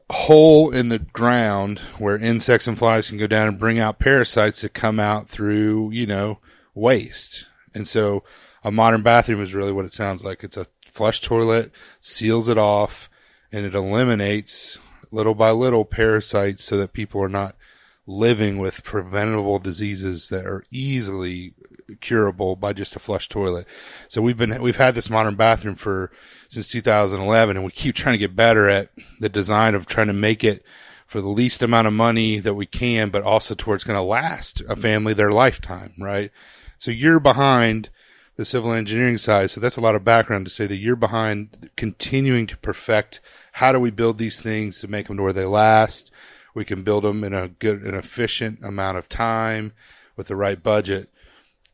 hole 0.10 0.71
in 0.71 0.89
the 0.89 1.00
ground 1.00 1.80
where 1.97 2.17
insects 2.17 2.67
and 2.67 2.78
flies 2.78 3.10
can 3.10 3.17
go 3.17 3.28
down 3.28 3.47
and 3.47 3.60
bring 3.60 3.80
out 3.80 4.00
parasites 4.00 4.62
that 4.62 4.73
come 4.73 5.00
out 5.00 5.30
through, 5.30 5.91
you 5.91 6.06
know, 6.06 6.39
waste. 6.73 7.45
And 7.73 7.88
so 7.88 8.23
a 8.63 8.71
modern 8.71 9.02
bathroom 9.02 9.41
is 9.41 9.54
really 9.54 9.71
what 9.71 9.86
it 9.86 9.93
sounds 9.93 10.23
like. 10.26 10.43
It's 10.43 10.58
a 10.58 10.67
flush 10.86 11.21
toilet, 11.21 11.71
seals 12.00 12.50
it 12.50 12.58
off, 12.58 13.10
and 13.51 13.65
it 13.65 13.73
eliminates 13.73 14.79
little 15.12 15.36
by 15.36 15.51
little 15.51 15.86
parasites 15.86 16.63
so 16.63 16.77
that 16.77 16.93
people 16.93 17.21
are 17.21 17.29
not 17.29 17.55
living 18.05 18.57
with 18.57 18.83
preventable 18.83 19.60
diseases 19.60 20.29
that 20.29 20.45
are 20.45 20.63
easily 20.71 21.53
curable 22.01 22.55
by 22.55 22.73
just 22.73 22.95
a 22.95 22.99
flush 22.99 23.27
toilet. 23.29 23.67
So 24.07 24.21
we've 24.21 24.38
been 24.38 24.62
we've 24.62 24.77
had 24.77 24.95
this 24.95 25.10
modern 25.10 25.36
bathroom 25.36 25.75
for 25.75 26.12
since 26.49 26.67
2011 26.69 27.57
and 27.57 27.65
we 27.65 27.71
keep 27.71 27.95
trying 27.95 28.13
to 28.13 28.17
get 28.17 28.36
better 28.36 28.69
at 28.69 28.89
the 29.19 29.29
design 29.29 29.75
of 29.75 29.86
trying 29.86 30.07
to 30.07 30.13
make 30.13 30.43
it 30.43 30.63
for 31.05 31.21
the 31.21 31.29
least 31.29 31.63
amount 31.63 31.88
of 31.88 31.93
money 31.93 32.39
that 32.39 32.55
we 32.55 32.65
can 32.65 33.10
but 33.10 33.23
also 33.23 33.55
to 33.55 33.65
where 33.65 33.75
it's 33.75 33.86
going 33.86 33.97
to 33.97 34.01
last 34.01 34.62
a 34.67 34.75
family 34.75 35.13
their 35.13 35.31
lifetime, 35.31 35.93
right? 35.99 36.31
So 36.77 36.91
you're 36.91 37.19
behind 37.19 37.89
the 38.36 38.45
civil 38.45 38.71
engineering 38.71 39.17
side. 39.17 39.49
So 39.49 39.60
that's 39.60 39.77
a 39.77 39.81
lot 39.81 39.95
of 39.95 40.03
background 40.03 40.45
to 40.45 40.51
say 40.51 40.67
that 40.67 40.77
you're 40.77 40.95
behind 40.95 41.71
continuing 41.75 42.47
to 42.47 42.57
perfect 42.57 43.19
how 43.57 43.71
do 43.71 43.79
we 43.79 43.89
build 43.89 44.19
these 44.19 44.39
things 44.39 44.79
to 44.79 44.87
make 44.87 45.07
them 45.07 45.17
to 45.17 45.23
where 45.23 45.33
they 45.33 45.43
last. 45.43 46.11
We 46.53 46.63
can 46.63 46.83
build 46.83 47.03
them 47.03 47.23
in 47.23 47.33
a 47.33 47.47
good 47.47 47.81
and 47.81 47.95
efficient 47.95 48.63
amount 48.63 48.99
of 48.99 49.09
time 49.09 49.73
with 50.15 50.27
the 50.27 50.35
right 50.35 50.61
budget. 50.61 51.09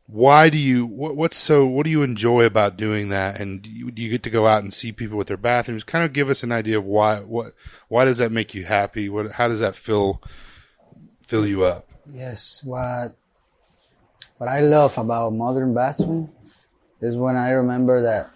Why 0.06 0.48
do 0.48 0.56
you, 0.56 0.86
what, 0.86 1.14
what's 1.14 1.36
so, 1.36 1.66
what 1.66 1.84
do 1.84 1.90
you 1.90 2.02
enjoy 2.02 2.46
about 2.46 2.78
doing 2.78 3.10
that? 3.10 3.38
And 3.38 3.60
do 3.60 3.68
you, 3.68 3.90
do 3.90 4.00
you 4.00 4.08
get 4.08 4.22
to 4.22 4.30
go 4.30 4.46
out 4.46 4.62
and 4.62 4.72
see 4.72 4.92
people 4.92 5.18
with 5.18 5.26
their 5.26 5.36
bathrooms? 5.36 5.84
Kind 5.84 6.06
of 6.06 6.14
give 6.14 6.30
us 6.30 6.42
an 6.42 6.52
idea 6.52 6.78
of 6.78 6.86
why, 6.86 7.20
what, 7.20 7.52
why 7.88 8.06
does 8.06 8.16
that 8.16 8.32
make 8.32 8.54
you 8.54 8.64
happy? 8.64 9.10
What, 9.10 9.32
how 9.32 9.48
does 9.48 9.60
that 9.60 9.74
fill, 9.74 10.22
fill 11.20 11.46
you 11.46 11.64
up? 11.64 11.90
Yes, 12.10 12.62
what 12.64 13.14
what 14.38 14.48
I 14.48 14.60
love 14.60 14.96
about 14.96 15.34
modern 15.34 15.74
bathroom 15.74 16.32
is 17.02 17.18
when 17.18 17.36
I 17.36 17.50
remember 17.50 18.00
that 18.00 18.30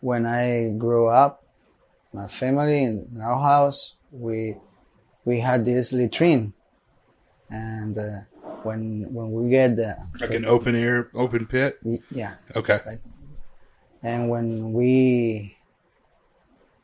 when 0.00 0.24
I 0.24 0.70
grew 0.78 1.06
up, 1.06 1.45
my 2.16 2.26
family 2.26 2.80
in 2.88 3.20
our 3.20 3.36
house, 3.38 3.96
we 4.10 4.56
we 5.28 5.40
had 5.44 5.64
this 5.68 5.92
latrine, 5.92 6.54
and 7.50 7.92
uh, 7.98 8.24
when 8.64 9.04
when 9.12 9.28
we 9.36 9.50
get 9.52 9.76
the 9.76 9.92
Like 10.20 10.32
an 10.32 10.44
open 10.48 10.74
air, 10.74 11.10
open 11.14 11.44
pit? 11.46 11.76
yeah, 12.10 12.34
Okay. 12.56 12.80
and 14.02 14.30
when 14.32 14.72
we 14.72 15.56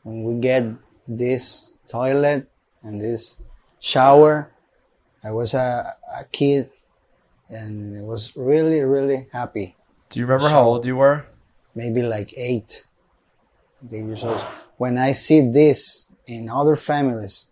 when 0.03 0.23
we 0.23 0.33
get 0.39 0.63
this 1.07 1.71
toilet 1.87 2.49
and 2.83 3.01
this 3.01 3.41
shower, 3.79 4.51
I 5.23 5.31
was 5.31 5.53
a, 5.53 5.95
a 6.19 6.23
kid, 6.31 6.69
and 7.49 7.97
it 7.97 8.03
was 8.05 8.35
really 8.35 8.81
really 8.81 9.27
happy. 9.31 9.75
Do 10.11 10.19
you 10.19 10.25
remember 10.27 10.49
how 10.49 10.61
old 10.63 10.85
you 10.85 10.95
were? 10.97 11.25
maybe 11.75 12.03
like 12.05 12.29
eight, 12.37 12.85
eight 13.91 14.05
years 14.05 14.23
old. 14.23 14.37
When 14.77 14.97
I 14.97 15.11
see 15.13 15.41
this 15.49 16.05
in 16.27 16.49
other 16.49 16.75
families, 16.75 17.47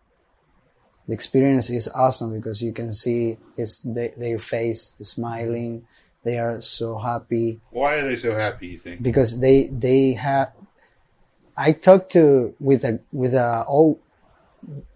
the 1.07 1.13
experience 1.13 1.69
is 1.69 1.87
awesome 1.89 2.33
because 2.33 2.61
you 2.61 2.71
can 2.73 2.93
see 2.93 3.37
his 3.57 3.79
they, 3.79 4.09
their 4.17 4.39
face 4.39 4.93
smiling. 5.01 5.85
They 6.23 6.37
are 6.37 6.61
so 6.61 6.99
happy 6.99 7.59
Why 7.71 7.95
are 7.95 8.03
they 8.07 8.15
so 8.17 8.35
happy, 8.35 8.67
you 8.67 8.77
think? 8.77 9.01
because 9.01 9.39
they 9.39 9.65
they 9.67 10.13
have. 10.13 10.53
I 11.57 11.71
talked 11.73 12.11
to 12.13 12.53
with 12.59 12.83
a 12.85 12.99
with 13.11 13.33
a 13.33 13.65
old 13.67 13.99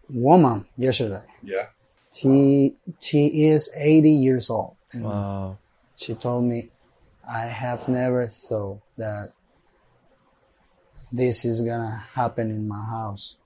woman 0.09 0.65
yesterday. 0.77 1.23
Yeah. 1.43 1.67
She 2.13 2.75
she 2.99 3.49
is 3.49 3.69
eighty 3.77 4.11
years 4.11 4.49
old. 4.49 4.75
And 4.93 5.03
Wow. 5.03 5.57
she 5.97 6.13
told 6.15 6.45
me, 6.45 6.69
I 7.27 7.41
have 7.47 7.88
never 7.89 8.27
thought 8.27 8.79
that 8.97 9.33
this 11.12 11.46
is 11.46 11.62
gonna 11.62 12.04
happen 12.13 12.50
in 12.50 12.68
my 12.68 12.84
house 12.84 13.38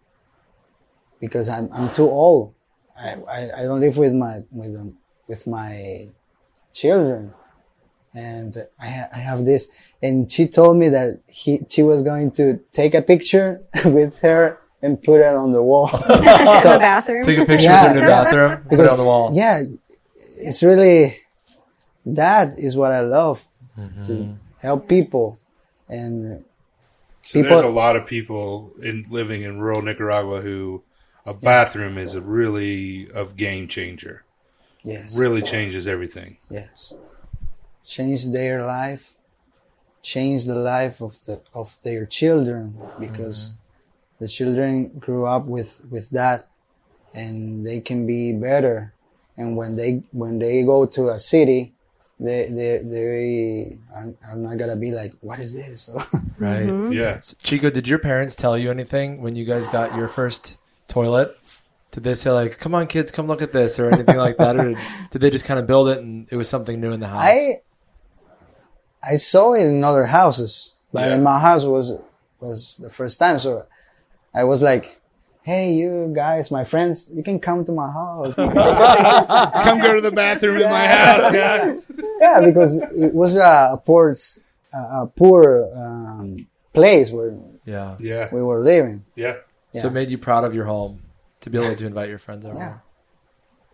because 1.19 1.49
I'm 1.49 1.69
I'm 1.73 1.89
too 1.91 2.09
old. 2.09 2.53
I, 2.97 3.15
I, 3.29 3.49
I 3.59 3.63
don't 3.63 3.79
live 3.79 3.97
with 3.97 4.13
my 4.13 4.41
with 4.51 4.73
them 4.73 4.97
with 5.27 5.47
my 5.47 6.09
children, 6.73 7.33
and 8.13 8.67
I 8.81 8.85
ha- 8.87 9.09
I 9.13 9.17
have 9.17 9.45
this. 9.45 9.69
And 10.01 10.31
she 10.31 10.47
told 10.47 10.77
me 10.77 10.89
that 10.89 11.21
he 11.27 11.61
she 11.69 11.83
was 11.83 12.01
going 12.01 12.31
to 12.31 12.59
take 12.71 12.93
a 12.93 13.01
picture 13.01 13.61
with 13.85 14.19
her 14.21 14.59
and 14.81 15.01
put 15.01 15.21
it 15.21 15.35
on 15.35 15.51
the 15.51 15.61
wall. 15.61 15.89
in 16.09 16.21
the 16.21 16.77
bathroom. 16.79 17.25
Take 17.25 17.39
a 17.39 17.45
picture 17.45 17.63
Yeah. 17.63 17.89
of 17.89 17.95
your 17.95 18.07
bathroom, 18.07 18.63
put 18.69 18.79
it 18.79 18.89
on 18.89 18.97
the 18.97 19.03
wall. 19.03 19.31
Yeah, 19.33 19.63
it's 20.37 20.63
really 20.63 21.19
that 22.05 22.57
is 22.57 22.77
what 22.77 22.91
I 22.91 23.01
love 23.01 23.45
to 23.75 23.81
mm-hmm. 24.11 24.33
help 24.59 24.89
people 24.89 25.39
and 25.87 26.43
So 27.23 27.41
People- 27.41 27.57
there's 27.57 27.71
a 27.71 27.75
lot 27.75 27.95
of 27.95 28.05
people 28.05 28.71
in 28.81 29.05
living 29.09 29.41
in 29.43 29.59
rural 29.59 29.81
Nicaragua 29.81 30.41
who 30.41 30.83
a 31.25 31.33
bathroom 31.33 31.97
is 31.97 32.15
a 32.15 32.21
really 32.21 33.07
a 33.13 33.25
game 33.25 33.67
changer. 33.67 34.23
yes, 34.83 35.15
Really 35.17 35.41
changes 35.41 35.85
everything. 35.85 36.37
yes, 36.49 36.93
change 37.85 38.27
their 38.27 38.65
life, 38.65 39.13
change 40.01 40.45
the 40.45 40.55
life 40.55 41.01
of 41.01 41.23
the 41.25 41.41
of 41.53 41.77
their 41.83 42.05
children 42.05 42.77
because 42.99 43.49
mm-hmm. 43.49 44.23
the 44.23 44.27
children 44.27 44.87
grew 44.97 45.25
up 45.25 45.45
with 45.45 45.83
with 45.91 46.09
that 46.11 46.47
and 47.13 47.65
they 47.67 47.79
can 47.81 48.05
be 48.07 48.31
better 48.31 48.93
and 49.37 49.57
when 49.57 49.75
they 49.75 50.03
when 50.11 50.39
they 50.39 50.63
go 50.63 50.85
to 50.85 51.09
a 51.09 51.19
city 51.19 51.73
they 52.19 52.47
they 52.49 52.77
they 52.83 53.77
are, 53.93 54.13
are 54.27 54.35
not 54.35 54.57
gonna 54.57 54.75
be 54.75 54.91
like 54.91 55.13
what 55.21 55.39
is 55.39 55.53
this 55.53 55.89
Right. 56.37 56.67
Mm-hmm. 56.67 56.93
Yeah. 56.93 57.19
Chico, 57.43 57.69
did 57.69 57.87
your 57.87 57.99
parents 57.99 58.35
tell 58.35 58.57
you 58.57 58.71
anything 58.71 59.21
when 59.21 59.35
you 59.35 59.43
guys 59.45 59.67
got 59.67 59.95
your 59.95 60.07
first 60.07 60.57
toilet? 60.87 61.35
Did 61.91 62.03
they 62.03 62.15
say 62.15 62.31
like, 62.31 62.59
"Come 62.59 62.75
on, 62.75 62.87
kids, 62.87 63.11
come 63.11 63.27
look 63.27 63.41
at 63.41 63.51
this" 63.51 63.79
or 63.79 63.89
anything 63.91 64.15
like 64.17 64.37
that, 64.37 64.55
or 64.55 64.69
did, 64.69 64.77
did 65.11 65.21
they 65.21 65.29
just 65.31 65.43
kind 65.45 65.59
of 65.59 65.67
build 65.67 65.89
it 65.89 65.97
and 65.99 66.27
it 66.31 66.35
was 66.37 66.47
something 66.47 66.79
new 66.79 66.91
in 66.93 66.99
the 66.99 67.07
house? 67.07 67.19
I 67.21 67.61
I 69.03 69.15
saw 69.15 69.53
it 69.53 69.63
in 69.65 69.83
other 69.83 70.05
houses, 70.05 70.75
but 70.93 71.07
Yeah. 71.09 71.15
in 71.15 71.23
my 71.23 71.39
house 71.39 71.65
was 71.65 71.93
was 72.39 72.77
the 72.77 72.89
first 72.89 73.19
time. 73.19 73.39
So 73.39 73.65
I 74.33 74.43
was 74.43 74.61
like, 74.61 74.98
"Hey, 75.49 75.73
you 75.73 76.11
guys, 76.15 76.51
my 76.51 76.63
friends, 76.63 77.09
you 77.13 77.23
can 77.23 77.39
come 77.39 77.65
to 77.65 77.71
my 77.71 77.89
house." 77.91 78.35
Come 79.65 79.77
go 79.81 79.91
to 79.95 80.01
the 80.09 80.13
bathroom 80.13 80.57
in 80.57 80.69
my 80.79 80.87
house, 80.87 81.31
guys. 81.33 81.91
yeah, 82.21 82.37
because 82.49 82.77
it 83.05 83.13
was 83.13 83.35
a, 83.35 83.69
a 83.75 83.81
poor 83.83 84.11
s- 84.11 84.39
a, 84.73 84.77
a 85.03 85.07
poor 85.21 85.69
um, 85.75 86.47
place 86.73 87.11
where 87.11 87.33
yeah. 87.65 87.95
Yeah. 87.99 88.29
we 88.31 88.41
were 88.41 88.61
living. 88.63 89.05
Yeah. 89.15 89.37
So 89.73 89.87
it 89.87 89.93
made 89.93 90.09
you 90.09 90.17
proud 90.17 90.43
of 90.45 90.53
your 90.55 90.65
home 90.65 91.01
to 91.41 91.49
be 91.49 91.57
able 91.57 91.75
to 91.75 91.85
invite 91.85 92.09
your 92.09 92.17
friends 92.19 92.45
over. 92.45 92.57
Yeah, 92.57 92.77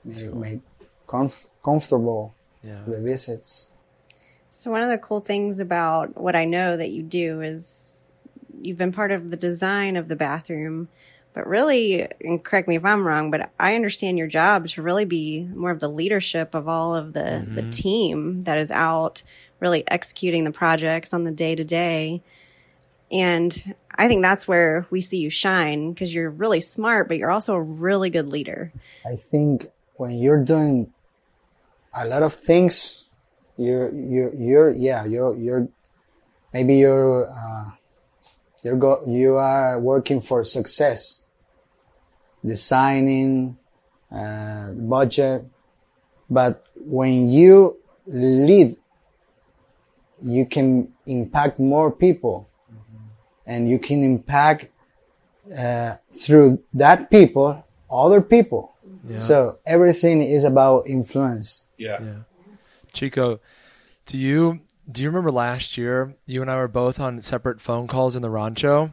made, 0.03 0.33
made 0.35 0.61
comf- 1.07 1.47
comfortable 1.63 2.33
Yeah. 2.63 2.81
the 2.85 3.01
visits. 3.01 3.69
So 4.49 4.71
one 4.71 4.81
of 4.81 4.89
the 4.89 4.97
cool 4.97 5.19
things 5.21 5.59
about 5.59 6.15
what 6.19 6.35
I 6.35 6.45
know 6.45 6.77
that 6.77 6.89
you 6.91 7.03
do 7.03 7.41
is 7.41 8.03
you've 8.61 8.77
been 8.77 8.91
part 8.91 9.11
of 9.11 9.29
the 9.31 9.37
design 9.37 9.95
of 9.97 10.07
the 10.07 10.15
bathroom, 10.15 10.87
but 11.35 11.45
really, 11.47 12.07
and 12.21 12.43
correct 12.43 12.67
me 12.67 12.77
if 12.77 12.85
I'm 12.85 13.05
wrong, 13.05 13.29
but 13.29 13.51
I 13.59 13.75
understand 13.75 14.17
your 14.17 14.27
job 14.27 14.67
to 14.69 14.81
really 14.81 15.05
be 15.05 15.43
more 15.53 15.69
of 15.69 15.81
the 15.81 15.89
leadership 15.89 16.55
of 16.55 16.67
all 16.67 16.95
of 16.95 17.11
the, 17.11 17.45
the 17.47 17.69
team 17.69 18.43
that 18.43 18.57
is 18.57 18.71
out 18.71 19.21
really 19.59 19.83
executing 19.89 20.45
the 20.45 20.51
projects 20.51 21.13
on 21.13 21.25
the 21.25 21.31
day 21.31 21.55
to 21.55 21.63
day. 21.63 22.23
And 23.11 23.75
I 23.93 24.07
think 24.07 24.23
that's 24.23 24.47
where 24.47 24.87
we 24.89 25.01
see 25.01 25.17
you 25.17 25.29
shine 25.29 25.91
because 25.91 26.13
you're 26.13 26.29
really 26.29 26.61
smart, 26.61 27.07
but 27.07 27.17
you're 27.17 27.31
also 27.31 27.55
a 27.55 27.61
really 27.61 28.09
good 28.09 28.27
leader. 28.29 28.71
I 29.05 29.15
think 29.15 29.67
when 29.95 30.11
you're 30.11 30.43
doing 30.43 30.93
a 31.93 32.05
lot 32.07 32.23
of 32.23 32.33
things, 32.33 33.05
you're 33.57 33.93
you're 33.93 34.33
you're 34.35 34.71
yeah 34.71 35.05
you're 35.05 35.37
you're 35.37 35.67
maybe 36.51 36.75
you're 36.75 37.29
uh, 37.29 37.71
you're 38.63 38.75
go 38.75 39.03
you 39.07 39.35
are 39.35 39.79
working 39.79 40.19
for 40.19 40.43
success, 40.43 41.24
designing, 42.45 43.57
uh, 44.11 44.71
budget, 44.73 45.45
but 46.29 46.63
when 46.75 47.29
you 47.29 47.77
lead, 48.07 48.75
you 50.21 50.45
can 50.45 50.93
impact 51.05 51.59
more 51.59 51.91
people 51.91 52.47
and 53.45 53.69
you 53.69 53.77
can 53.79 54.03
impact 54.03 54.67
uh, 55.57 55.95
through 56.11 56.63
that 56.73 57.11
people 57.11 57.63
other 57.91 58.21
people 58.21 58.73
Yeah. 59.07 59.17
so 59.19 59.57
everything 59.65 60.23
is 60.23 60.43
about 60.43 60.87
influence 60.87 61.67
Yeah. 61.77 62.01
Yeah. 62.01 62.13
Chico, 62.93 63.39
do 64.07 64.17
you 64.17 64.61
do 64.91 65.01
you 65.03 65.09
remember 65.09 65.31
last 65.31 65.77
year 65.77 66.15
you 66.25 66.41
and 66.41 66.49
I 66.49 66.55
were 66.55 66.67
both 66.67 66.99
on 66.99 67.21
separate 67.21 67.59
phone 67.61 67.87
calls 67.87 68.15
in 68.15 68.21
the 68.21 68.29
rancho? 68.29 68.91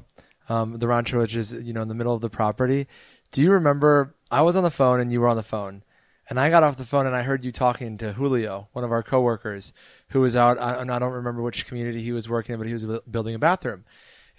Um, 0.48 0.78
the 0.78 0.88
rancho 0.88 1.20
which 1.20 1.36
is, 1.36 1.52
you 1.54 1.72
know, 1.72 1.82
in 1.82 1.88
the 1.88 1.94
middle 1.94 2.14
of 2.14 2.20
the 2.20 2.28
property. 2.28 2.86
Do 3.32 3.40
you 3.42 3.50
remember 3.52 4.14
I 4.30 4.42
was 4.42 4.56
on 4.56 4.62
the 4.62 4.70
phone 4.70 5.00
and 5.00 5.10
you 5.12 5.20
were 5.20 5.28
on 5.28 5.36
the 5.36 5.42
phone? 5.42 5.82
And 6.30 6.38
I 6.38 6.50
got 6.50 6.62
off 6.62 6.76
the 6.76 6.84
phone 6.86 7.06
and 7.06 7.16
I 7.16 7.22
heard 7.22 7.44
you 7.44 7.50
talking 7.52 7.98
to 7.98 8.12
Julio, 8.12 8.68
one 8.72 8.84
of 8.84 8.92
our 8.92 9.02
coworkers, 9.02 9.72
who 10.10 10.20
was 10.20 10.36
out. 10.36 10.60
I, 10.60 10.74
and 10.74 10.90
I 10.90 10.98
don't 10.98 11.12
remember 11.12 11.42
which 11.42 11.66
community 11.66 12.02
he 12.02 12.12
was 12.12 12.28
working 12.28 12.54
in, 12.54 12.58
but 12.58 12.66
he 12.68 12.72
was 12.72 12.86
building 13.10 13.34
a 13.34 13.38
bathroom. 13.38 13.84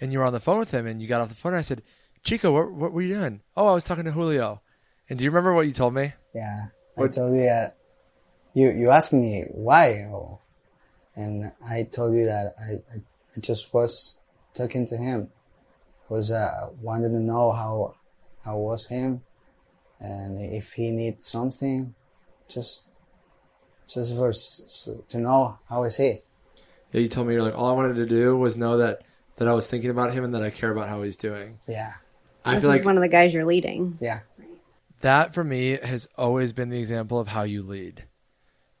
And 0.00 0.12
you 0.12 0.18
were 0.18 0.24
on 0.24 0.32
the 0.32 0.40
phone 0.40 0.58
with 0.58 0.70
him, 0.72 0.86
and 0.86 1.00
you 1.00 1.06
got 1.06 1.20
off 1.20 1.28
the 1.28 1.34
phone. 1.36 1.52
And 1.52 1.58
I 1.60 1.62
said, 1.62 1.82
"Chico, 2.24 2.50
what, 2.52 2.72
what 2.72 2.92
were 2.92 3.02
you 3.02 3.14
doing?" 3.14 3.42
Oh, 3.56 3.68
I 3.68 3.74
was 3.74 3.84
talking 3.84 4.04
to 4.04 4.10
Julio. 4.10 4.60
And 5.08 5.18
do 5.18 5.24
you 5.24 5.30
remember 5.30 5.52
what 5.54 5.66
you 5.66 5.72
told 5.72 5.94
me? 5.94 6.14
yeah 6.34 6.66
What- 6.94 7.12
i 7.12 7.14
told 7.14 7.34
you 7.34 7.42
that 7.42 7.76
you 8.54 8.70
you 8.70 8.90
asked 8.90 9.12
me 9.12 9.44
why 9.52 10.04
or, 10.10 10.40
and 11.14 11.52
i 11.68 11.82
told 11.84 12.14
you 12.16 12.24
that 12.24 12.54
i 12.58 12.72
i, 12.92 13.02
I 13.36 13.40
just 13.40 13.72
was 13.74 14.16
talking 14.52 14.86
to 14.88 14.96
him 14.96 15.30
was 16.08 16.30
uh 16.32 16.70
wanted 16.80 17.10
to 17.10 17.20
know 17.20 17.52
how 17.52 17.94
how 18.44 18.56
was 18.58 18.86
him 18.86 19.22
and 20.00 20.38
if 20.40 20.72
he 20.74 20.90
needs 20.90 21.26
something 21.26 21.94
just 22.48 22.82
just 23.86 24.14
for 24.16 24.30
s- 24.30 24.62
s- 24.64 24.88
to 25.08 25.18
know 25.18 25.58
how 25.68 25.84
is 25.84 25.96
he 25.96 26.20
Yeah, 26.92 27.00
you 27.00 27.08
told 27.08 27.26
me 27.26 27.34
you're 27.34 27.42
like 27.42 27.56
all 27.56 27.66
I 27.66 27.72
wanted 27.72 27.94
to 27.96 28.06
do 28.06 28.36
was 28.36 28.56
know 28.56 28.76
that 28.78 29.02
that 29.36 29.48
I 29.48 29.52
was 29.52 29.68
thinking 29.68 29.90
about 29.90 30.12
him 30.12 30.24
and 30.24 30.34
that 30.34 30.42
I 30.42 30.50
care 30.50 30.70
about 30.70 30.88
how 30.88 31.02
he's 31.02 31.16
doing. 31.16 31.58
yeah 31.68 31.92
I 32.44 32.54
this 32.54 32.62
feel 32.62 32.70
is 32.72 32.76
like 32.80 32.84
one 32.86 32.96
of 32.96 33.02
the 33.02 33.08
guys 33.08 33.32
you're 33.34 33.44
leading. 33.44 33.98
yeah 34.00 34.20
that 35.00 35.34
for 35.34 35.44
me 35.44 35.78
has 35.82 36.08
always 36.16 36.52
been 36.52 36.70
the 36.70 36.78
example 36.80 37.18
of 37.20 37.28
how 37.28 37.42
you 37.42 37.62
lead. 37.62 38.04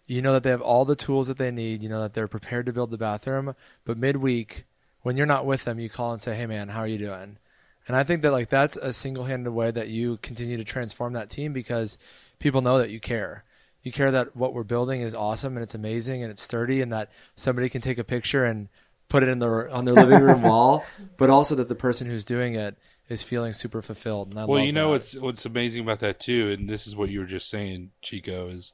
You 0.06 0.20
know 0.22 0.32
that 0.34 0.42
they 0.42 0.50
have 0.50 0.60
all 0.62 0.84
the 0.84 0.96
tools 0.96 1.28
that 1.28 1.38
they 1.38 1.50
need. 1.50 1.82
You 1.82 1.88
know 1.88 2.00
that 2.00 2.12
they're 2.14 2.28
prepared 2.28 2.66
to 2.66 2.72
build 2.72 2.90
the 2.90 2.98
bathroom, 2.98 3.54
but 3.84 3.96
midweek, 3.98 4.64
when 5.02 5.16
you're 5.16 5.26
not 5.26 5.46
with 5.46 5.64
them, 5.64 5.78
you 5.80 5.88
call 5.90 6.12
and 6.12 6.22
say, 6.22 6.34
"Hey, 6.34 6.46
man, 6.46 6.68
how 6.68 6.80
are 6.80 6.86
you 6.86 6.98
doing?" 6.98 7.38
And 7.86 7.96
I 7.96 8.02
think 8.04 8.22
that 8.22 8.32
like 8.32 8.48
that's 8.48 8.76
a 8.76 8.92
single-handed 8.92 9.50
way 9.50 9.70
that 9.70 9.88
you 9.88 10.18
continue 10.18 10.56
to 10.56 10.64
transform 10.64 11.12
that 11.12 11.30
team 11.30 11.52
because 11.52 11.98
people 12.38 12.62
know 12.62 12.78
that 12.78 12.90
you 12.90 13.00
care. 13.00 13.44
You 13.82 13.92
care 13.92 14.10
that 14.10 14.34
what 14.34 14.54
we're 14.54 14.62
building 14.62 15.02
is 15.02 15.14
awesome 15.14 15.56
and 15.56 15.62
it's 15.62 15.74
amazing 15.74 16.22
and 16.22 16.30
it's 16.30 16.40
sturdy, 16.40 16.80
and 16.80 16.90
that 16.92 17.10
somebody 17.36 17.68
can 17.68 17.82
take 17.82 17.98
a 17.98 18.04
picture 18.04 18.44
and 18.44 18.68
put 19.10 19.22
it 19.22 19.28
in 19.28 19.38
their 19.38 19.68
on 19.70 19.84
their 19.84 19.94
living 19.94 20.20
room 20.20 20.42
wall, 20.46 20.86
but 21.18 21.28
also 21.28 21.54
that 21.54 21.68
the 21.68 21.74
person 21.74 22.08
who's 22.08 22.24
doing 22.24 22.54
it 22.54 22.76
is 23.08 23.22
feeling 23.22 23.52
super 23.52 23.82
fulfilled. 23.82 24.30
And 24.30 24.40
I 24.40 24.46
Well, 24.46 24.64
you 24.64 24.72
know 24.72 24.86
that. 24.86 24.92
what's 24.92 25.16
what's 25.16 25.44
amazing 25.44 25.82
about 25.82 25.98
that 25.98 26.18
too, 26.18 26.50
and 26.50 26.68
this 26.68 26.86
is 26.86 26.96
what 26.96 27.10
you 27.10 27.20
were 27.20 27.26
just 27.26 27.50
saying, 27.50 27.90
Chico, 28.00 28.48
is 28.48 28.72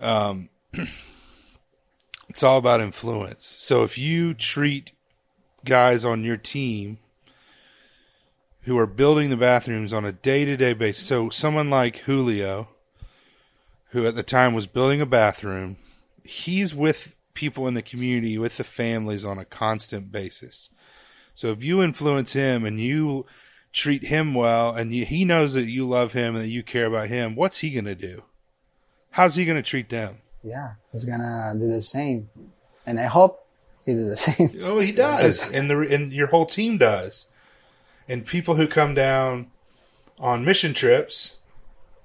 um 0.00 0.48
it's 2.28 2.42
all 2.42 2.58
about 2.58 2.80
influence. 2.80 3.46
So 3.58 3.84
if 3.84 3.96
you 3.96 4.34
treat 4.34 4.90
guys 5.64 6.04
on 6.04 6.24
your 6.24 6.36
team 6.36 6.98
who 8.64 8.78
are 8.78 8.86
building 8.86 9.30
the 9.30 9.36
bathrooms 9.36 9.92
on 9.92 10.04
a 10.04 10.12
day 10.12 10.44
to 10.44 10.56
day 10.56 10.72
basis, 10.72 11.06
so 11.06 11.30
someone 11.30 11.70
like 11.70 11.98
Julio, 11.98 12.68
who 13.90 14.06
at 14.06 14.14
the 14.14 14.22
time 14.22 14.54
was 14.54 14.66
building 14.66 15.00
a 15.00 15.06
bathroom, 15.06 15.76
he's 16.22 16.74
with 16.74 17.14
people 17.34 17.66
in 17.68 17.74
the 17.74 17.82
community, 17.82 18.38
with 18.38 18.56
the 18.56 18.64
families 18.64 19.24
on 19.24 19.38
a 19.38 19.44
constant 19.44 20.10
basis. 20.10 20.70
So 21.34 21.50
if 21.50 21.62
you 21.64 21.82
influence 21.82 22.32
him 22.32 22.64
and 22.64 22.80
you 22.80 23.26
treat 23.72 24.04
him 24.04 24.34
well 24.34 24.74
and 24.74 24.94
you, 24.94 25.04
he 25.04 25.24
knows 25.24 25.54
that 25.54 25.64
you 25.66 25.84
love 25.86 26.12
him 26.12 26.36
and 26.36 26.44
that 26.44 26.48
you 26.48 26.62
care 26.62 26.86
about 26.86 27.08
him, 27.08 27.34
what's 27.34 27.58
he 27.58 27.70
going 27.70 27.86
to 27.86 27.94
do? 27.94 28.22
How's 29.10 29.34
he 29.34 29.44
going 29.44 29.56
to 29.62 29.68
treat 29.68 29.88
them? 29.88 30.18
yeah 30.46 30.74
he's 30.92 31.06
gonna 31.06 31.54
do 31.58 31.72
the 31.72 31.80
same 31.80 32.28
and 32.84 33.00
i 33.00 33.04
hope 33.06 33.46
he 33.86 33.92
do 33.94 34.04
the 34.04 34.16
same 34.28 34.50
Oh, 34.62 34.78
he 34.78 34.92
does, 34.92 35.50
and 35.54 35.70
the 35.70 35.78
and 35.90 36.12
your 36.12 36.26
whole 36.26 36.44
team 36.44 36.76
does. 36.76 37.32
And 38.08 38.26
people 38.26 38.56
who 38.56 38.66
come 38.66 38.94
down 38.94 39.50
on 40.18 40.44
mission 40.44 40.74
trips, 40.74 41.38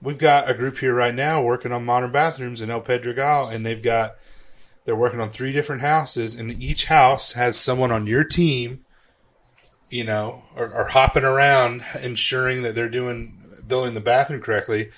we've 0.01 0.17
got 0.17 0.49
a 0.49 0.53
group 0.53 0.77
here 0.77 0.93
right 0.93 1.13
now 1.13 1.41
working 1.41 1.71
on 1.71 1.85
modern 1.85 2.11
bathrooms 2.11 2.61
in 2.61 2.69
El 2.69 2.81
Pedregal, 2.81 3.53
and 3.53 3.65
they've 3.65 3.81
got 3.81 4.15
they're 4.85 4.95
working 4.95 5.21
on 5.21 5.29
three 5.29 5.51
different 5.51 5.81
houses, 5.81 6.35
and 6.35 6.61
each 6.63 6.85
house 6.85 7.33
has 7.33 7.57
someone 7.57 7.91
on 7.91 8.07
your 8.07 8.23
team, 8.23 8.85
you 9.89 10.03
know, 10.03 10.43
or, 10.55 10.73
or 10.73 10.85
hopping 10.85 11.23
around, 11.23 11.83
ensuring 12.01 12.63
that 12.63 12.75
they're 12.75 12.89
doing 12.89 13.35
building 13.67 13.93
the 13.93 14.01
bathroom 14.01 14.41
correctly. 14.41 14.89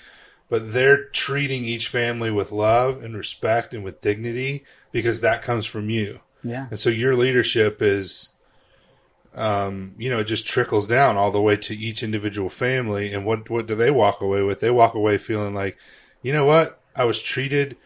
But 0.48 0.72
they're 0.72 1.04
treating 1.06 1.64
each 1.64 1.88
family 1.88 2.30
with 2.30 2.52
love 2.52 3.02
and 3.02 3.16
respect 3.16 3.72
and 3.74 3.82
with 3.82 4.02
dignity 4.02 4.64
because 4.92 5.22
that 5.22 5.42
comes 5.42 5.66
from 5.66 5.88
you. 5.90 6.20
yeah 6.42 6.66
And 6.70 6.78
so 6.78 6.90
your 6.90 7.16
leadership 7.16 7.80
is, 7.80 8.31
um, 9.34 9.94
you 9.96 10.10
know, 10.10 10.20
it 10.20 10.24
just 10.24 10.46
trickles 10.46 10.86
down 10.86 11.16
all 11.16 11.30
the 11.30 11.40
way 11.40 11.56
to 11.56 11.74
each 11.74 12.02
individual 12.02 12.48
family. 12.48 13.12
And 13.12 13.24
what 13.24 13.48
what 13.48 13.66
do 13.66 13.74
they 13.74 13.90
walk 13.90 14.20
away 14.20 14.42
with? 14.42 14.60
They 14.60 14.70
walk 14.70 14.94
away 14.94 15.18
feeling 15.18 15.54
like, 15.54 15.78
you 16.22 16.32
know 16.32 16.44
what, 16.44 16.80
I 16.94 17.04
was 17.04 17.22
treated. 17.22 17.76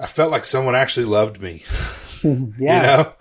I 0.00 0.06
felt 0.06 0.30
like 0.30 0.44
someone 0.44 0.74
actually 0.74 1.06
loved 1.06 1.40
me. 1.40 1.64
yeah 2.22 2.36
You 2.52 2.58
know, 2.58 3.12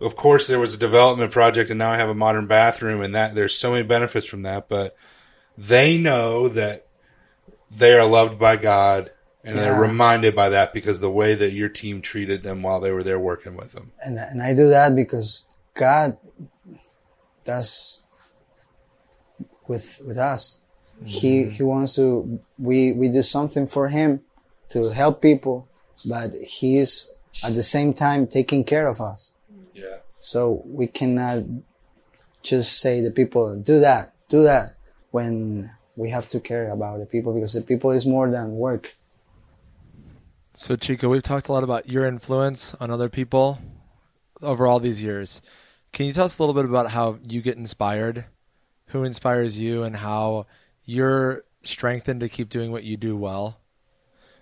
of 0.00 0.16
course 0.16 0.46
there 0.46 0.60
was 0.60 0.74
a 0.74 0.78
development 0.78 1.32
project, 1.32 1.70
and 1.70 1.78
now 1.78 1.90
I 1.90 1.96
have 1.96 2.08
a 2.08 2.14
modern 2.14 2.46
bathroom, 2.46 3.02
and 3.02 3.14
that 3.14 3.34
there's 3.34 3.56
so 3.56 3.72
many 3.72 3.82
benefits 3.82 4.26
from 4.26 4.42
that. 4.42 4.68
But 4.68 4.96
they 5.56 5.98
know 5.98 6.48
that 6.48 6.86
they 7.70 7.98
are 7.98 8.06
loved 8.06 8.38
by 8.38 8.56
God. 8.56 9.10
And 9.44 9.58
they're 9.58 9.80
reminded 9.80 10.36
by 10.36 10.50
that 10.50 10.72
because 10.72 11.00
the 11.00 11.10
way 11.10 11.34
that 11.34 11.50
your 11.50 11.68
team 11.68 12.00
treated 12.00 12.44
them 12.44 12.62
while 12.62 12.78
they 12.78 12.92
were 12.92 13.02
there 13.02 13.18
working 13.18 13.56
with 13.56 13.72
them. 13.72 13.90
and 14.00 14.16
and 14.16 14.40
I 14.40 14.54
do 14.54 14.68
that 14.68 14.94
because 14.94 15.44
God 15.74 16.16
does 17.44 18.02
with 19.66 20.00
with 20.06 20.18
us. 20.18 20.58
He 21.04 21.42
mm-hmm. 21.42 21.50
he 21.50 21.62
wants 21.62 21.94
to 21.96 22.40
we 22.58 22.92
we 22.92 23.08
do 23.08 23.22
something 23.22 23.66
for 23.66 23.88
him 23.88 24.20
to 24.70 24.90
help 24.90 25.20
people, 25.20 25.68
but 26.08 26.34
he 26.34 26.76
is 26.76 27.12
at 27.44 27.54
the 27.54 27.62
same 27.62 27.92
time 27.92 28.26
taking 28.26 28.64
care 28.64 28.86
of 28.86 29.00
us. 29.00 29.32
Yeah. 29.74 29.98
So 30.20 30.62
we 30.66 30.86
cannot 30.86 31.44
just 32.42 32.80
say 32.80 33.00
the 33.00 33.10
people 33.10 33.56
do 33.56 33.80
that, 33.80 34.14
do 34.28 34.42
that 34.42 34.74
when 35.10 35.70
we 35.96 36.10
have 36.10 36.28
to 36.28 36.40
care 36.40 36.70
about 36.70 36.98
the 36.98 37.06
people 37.06 37.32
because 37.32 37.52
the 37.52 37.60
people 37.60 37.90
is 37.90 38.06
more 38.06 38.30
than 38.30 38.52
work. 38.52 38.96
So, 40.54 40.76
Chico, 40.76 41.08
we've 41.08 41.22
talked 41.22 41.48
a 41.48 41.52
lot 41.52 41.64
about 41.64 41.88
your 41.88 42.04
influence 42.04 42.74
on 42.74 42.90
other 42.90 43.08
people 43.08 43.58
over 44.42 44.66
all 44.66 44.80
these 44.80 45.02
years. 45.02 45.40
Can 45.92 46.06
you 46.06 46.14
tell 46.14 46.24
us 46.24 46.38
a 46.38 46.42
little 46.42 46.54
bit 46.54 46.64
about 46.64 46.90
how 46.90 47.18
you 47.28 47.42
get 47.42 47.58
inspired? 47.58 48.24
Who 48.88 49.04
inspires 49.04 49.60
you 49.60 49.82
and 49.82 49.96
how 49.96 50.46
you're 50.86 51.44
strengthened 51.64 52.20
to 52.20 52.30
keep 52.30 52.48
doing 52.48 52.72
what 52.72 52.84
you 52.84 52.96
do 52.96 53.14
well? 53.14 53.58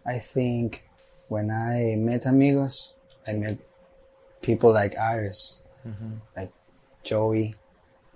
I 0.07 0.19
think 0.19 0.85
when 1.27 1.51
I 1.51 1.97
met 1.99 2.25
amigos, 2.25 2.95
I 3.27 3.33
met 3.33 3.59
people 4.43 4.73
like 4.73 4.97
Iris, 4.97 5.59
mm-hmm. 5.87 6.23
like 6.37 6.53
Joey. 7.03 7.55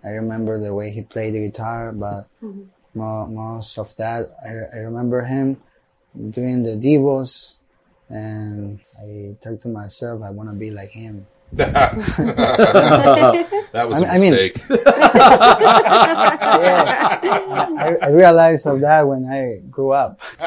I 0.05 0.11
remember 0.11 0.61
the 0.61 0.73
way 0.73 0.91
he 0.91 1.03
played 1.03 1.35
the 1.35 1.41
guitar, 1.41 1.91
but 1.91 2.29
mm-hmm. 2.41 2.71
mo- 2.95 3.27
most 3.27 3.79
of 3.79 3.97
that, 3.97 4.31
I, 4.47 4.79
I 4.79 4.81
remember 4.83 5.25
him 5.25 5.61
doing 6.31 6.63
the 6.63 6.77
devos, 6.77 7.57
and 8.09 8.79
I 8.97 9.35
talked 9.43 9.63
to 9.63 9.69
myself, 9.69 10.23
I 10.23 10.31
want 10.31 10.51
to 10.51 10.55
be 10.55 10.71
like 10.71 10.91
him. 10.91 11.27
That 11.57 11.95
was 13.89 14.03
I 14.03 14.05
a 14.05 14.09
mean- 14.09 14.11
I 14.11 14.19
mean- 14.19 14.33
mistake. 14.33 14.63
Yeah, 16.55 17.19
I, 17.79 17.97
I 18.03 18.09
realized 18.11 18.67
of 18.67 18.81
that 18.81 19.07
when 19.07 19.27
I 19.27 19.61
grew 19.71 19.93
up. 19.93 20.21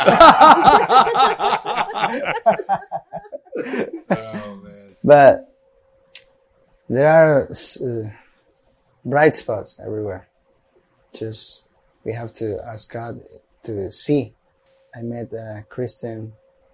oh 4.09 4.59
man. 4.63 4.95
But 5.03 5.53
there 6.89 7.07
are 7.09 7.49
uh, 7.51 8.09
bright 9.05 9.35
spots 9.35 9.77
everywhere. 9.83 10.27
Just 11.13 11.63
we 12.03 12.13
have 12.13 12.33
to 12.35 12.57
ask 12.65 12.91
God 12.91 13.21
to 13.63 13.91
see. 13.91 14.33
I 14.95 15.01
met 15.01 15.31
a 15.33 15.65
Christian, 15.69 16.33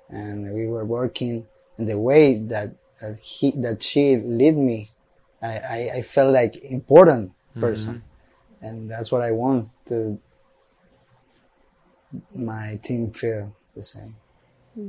and 0.09 0.53
we 0.53 0.67
were 0.67 0.85
working, 0.85 1.45
and 1.77 1.87
the 1.89 1.97
way 1.97 2.35
that 2.35 2.75
that 3.03 3.19
he 3.19 3.51
that 3.61 3.83
she 3.83 4.17
lead 4.17 4.55
me, 4.55 4.87
I 5.41 5.59
I, 5.75 5.89
I 5.97 6.01
felt 6.01 6.33
like 6.33 6.55
important 6.63 7.31
mm-hmm. 7.31 7.59
person, 7.59 8.03
and 8.61 8.89
that's 8.89 9.11
what 9.11 9.21
I 9.21 9.31
want 9.31 9.69
to 9.87 10.19
my 12.33 12.79
team 12.81 13.11
feel 13.11 13.55
the 13.75 13.83
same. 13.83 14.15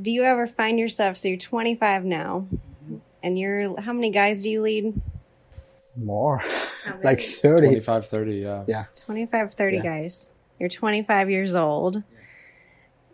Do 0.01 0.11
you 0.11 0.25
ever 0.25 0.47
find 0.47 0.79
yourself, 0.79 1.17
so 1.17 1.29
you're 1.29 1.37
25 1.37 2.05
now, 2.05 2.47
and 3.23 3.39
you're 3.39 3.81
how 3.81 3.93
many 3.93 4.11
guys 4.11 4.43
do 4.43 4.51
you 4.51 4.63
lead? 4.63 5.01
More, 5.97 6.43
like 7.03 7.21
30. 7.21 7.67
25, 7.67 8.07
30, 8.07 8.35
yeah. 8.37 8.65
Yeah. 8.67 8.85
25, 8.97 9.55
30 9.55 9.77
Yeah. 9.77 9.83
guys. 9.83 10.31
You're 10.59 10.69
25 10.69 11.31
years 11.31 11.55
old, 11.55 12.03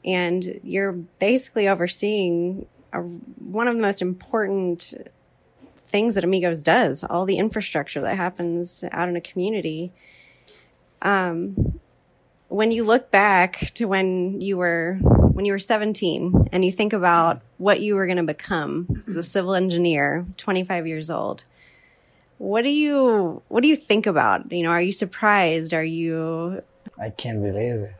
and 0.04 0.60
you're 0.62 0.92
basically 0.92 1.68
overseeing 1.68 2.66
a, 2.92 3.00
one 3.00 3.68
of 3.68 3.76
the 3.76 3.82
most 3.82 4.02
important 4.02 4.94
things 5.86 6.14
that 6.14 6.24
Amigos 6.24 6.62
does 6.62 7.02
all 7.04 7.24
the 7.24 7.38
infrastructure 7.38 8.00
that 8.00 8.16
happens 8.16 8.84
out 8.92 9.08
in 9.08 9.16
a 9.16 9.20
community. 9.20 9.92
Um, 11.02 11.80
when 12.48 12.70
you 12.70 12.84
look 12.84 13.10
back 13.10 13.72
to 13.74 13.86
when 13.86 14.40
you 14.40 14.56
were 14.56 14.98
when 15.02 15.44
you 15.44 15.52
were 15.52 15.58
17 15.58 16.48
and 16.52 16.64
you 16.64 16.72
think 16.72 16.92
about 16.92 17.40
what 17.58 17.80
you 17.80 17.94
were 17.94 18.06
going 18.06 18.18
to 18.18 18.24
become 18.24 19.02
as 19.08 19.16
a 19.16 19.22
civil 19.22 19.54
engineer 19.54 20.26
25 20.36 20.86
years 20.86 21.08
old 21.08 21.44
what 22.38 22.62
do 22.62 22.68
you 22.68 23.40
what 23.46 23.62
do 23.62 23.68
you 23.68 23.76
think 23.76 24.06
about 24.06 24.50
you 24.50 24.64
know 24.64 24.70
are 24.70 24.82
you 24.82 24.90
surprised 24.90 25.72
are 25.72 25.84
you 25.84 26.60
I 27.00 27.08
can't 27.08 27.42
believe 27.42 27.80
it. 27.80 27.94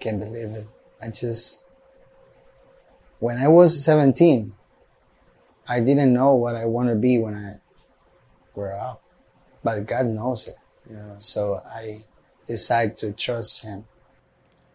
Can't 0.00 0.18
believe 0.18 0.50
it. 0.56 0.66
I 1.02 1.08
just, 1.08 1.64
when 3.18 3.38
I 3.38 3.48
was 3.48 3.82
17, 3.84 4.52
I 5.68 5.80
didn't 5.80 6.12
know 6.12 6.34
what 6.34 6.54
I 6.54 6.64
want 6.64 6.88
to 6.90 6.94
be 6.94 7.18
when 7.18 7.34
I 7.34 7.60
grow 8.54 8.76
up, 8.76 9.02
but 9.64 9.86
God 9.86 10.06
knows 10.06 10.48
it. 10.48 10.56
Yeah. 10.90 11.14
So 11.18 11.60
I 11.66 12.04
decided 12.46 12.96
to 12.98 13.12
trust 13.12 13.62
Him. 13.62 13.86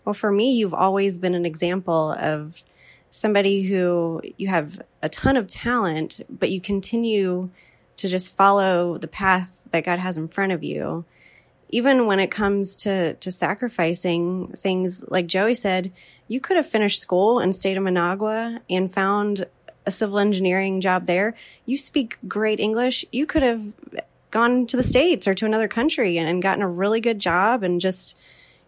well 0.04 0.13
for 0.13 0.32
me 0.32 0.54
you've 0.54 0.73
always 0.73 1.17
been 1.17 1.36
an 1.36 1.45
example 1.45 2.12
of 2.19 2.63
somebody 3.12 3.62
who 3.63 4.21
you 4.38 4.49
have 4.49 4.82
a 5.01 5.08
ton 5.08 5.38
of 5.38 5.47
talent 5.47 6.19
but 6.30 6.49
you 6.51 6.60
continue 6.60 7.49
to 7.95 8.08
just 8.10 8.36
follow 8.36 8.97
the 8.97 9.08
path 9.08 9.62
that 9.71 9.86
God 9.86 9.99
has 9.99 10.17
in 10.17 10.27
front 10.27 10.51
of 10.51 10.63
you 10.63 11.06
even 11.69 12.08
when 12.08 12.19
it 12.19 12.30
comes 12.30 12.75
to 12.77 13.13
to 13.15 13.32
sacrificing 13.32 14.47
things 14.58 15.04
like 15.08 15.27
Joey 15.27 15.56
said 15.56 15.93
you 16.32 16.39
could 16.39 16.56
have 16.56 16.65
finished 16.65 17.02
school 17.02 17.39
and 17.39 17.54
stayed 17.54 17.76
in 17.76 17.84
Managua 17.84 18.62
and 18.70 18.89
found 18.89 19.46
a 19.86 19.91
civil 19.91 20.17
engineering 20.17 20.80
job 20.80 21.06
there. 21.06 21.36
You 21.65 21.78
speak 21.78 22.17
great 22.26 22.58
English. 22.58 23.04
You 23.12 23.26
could 23.26 23.44
have 23.44 23.74
gone 24.32 24.65
to 24.67 24.78
the 24.78 24.84
states 24.84 25.28
or 25.28 25.34
to 25.34 25.46
another 25.46 25.67
country 25.67 26.17
and, 26.17 26.30
and 26.30 26.41
gotten 26.41 26.62
a 26.63 26.70
really 26.70 27.02
good 27.02 27.20
job 27.20 27.63
and 27.63 27.82
just 27.82 28.17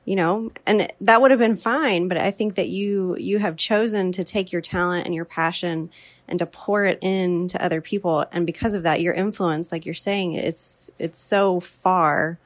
you 0.03 0.17
know 0.17 0.51
and 0.65 0.91
that 0.99 1.21
would 1.21 1.31
have 1.31 1.39
been 1.39 1.55
fine. 1.55 2.09
But 2.09 2.17
i 2.17 2.31
think 2.31 2.55
that 2.55 2.67
you 2.67 3.15
you 3.17 3.39
have 3.39 3.55
chosen 3.55 4.11
to 4.11 4.25
take 4.25 4.51
your 4.51 4.61
talent 4.61 5.05
and 5.05 5.15
your 5.15 5.23
passion 5.23 5.89
and 6.27 6.39
to 6.39 6.45
pour 6.45 6.83
it 6.83 6.99
into 7.01 7.63
other 7.63 7.79
people. 7.79 8.25
And 8.33 8.45
because 8.45 8.75
of 8.75 8.83
that 8.83 8.99
your 8.99 9.13
influence 9.13 9.71
like 9.71 9.85
you're 9.85 9.93
saying 9.93 10.33
it's 10.33 10.91
it's 10.99 11.21
so 11.21 11.61
far. 11.61 12.39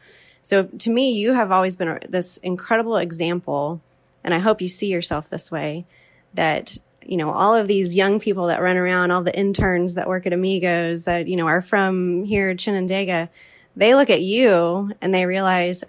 So 0.44 0.66
to 0.66 0.92
me 0.92 1.14
you 1.14 1.34
have 1.34 1.52
always 1.52 1.76
been 1.76 1.98
this 2.08 2.38
incredible 2.38 2.98
example 2.98 3.82
and 4.28 4.36
i 4.36 4.40
hope 4.40 4.62
you 4.62 4.70
see 4.70 4.88
yourself 4.88 5.30
this 5.30 5.50
way 5.50 5.88
that 6.36 6.78
you 7.04 7.18
know 7.18 7.32
all 7.32 7.56
of 7.56 7.68
these 7.68 7.96
young 7.96 8.20
people 8.20 8.46
that 8.48 8.62
run 8.62 8.78
around 8.78 9.10
all 9.10 9.24
the 9.24 9.36
interns 9.36 9.96
that 9.96 10.08
work 10.08 10.28
at 10.28 10.34
amigos 10.34 11.06
that 11.06 11.28
you 11.28 11.36
know 11.36 11.48
are 11.48 11.62
from 11.62 12.24
here 12.24 12.54
chinandega 12.54 13.30
they 13.78 13.94
look 13.94 14.10
at 14.10 14.22
you 14.22 14.92
and 15.02 15.14
they 15.14 15.26
realize 15.26 15.84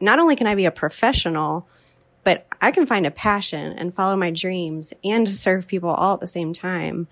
not 0.00 0.18
only 0.18 0.36
can 0.36 0.46
I 0.46 0.54
be 0.54 0.66
a 0.66 0.70
professional, 0.70 1.66
but 2.24 2.46
I 2.60 2.70
can 2.70 2.86
find 2.86 3.06
a 3.06 3.10
passion 3.10 3.72
and 3.72 3.94
follow 3.94 4.16
my 4.16 4.30
dreams 4.30 4.92
and 5.02 5.26
serve 5.26 5.66
people 5.66 5.90
all 5.90 6.14
at 6.14 6.20
the 6.20 6.26
same 6.26 6.52
time. 6.52 7.08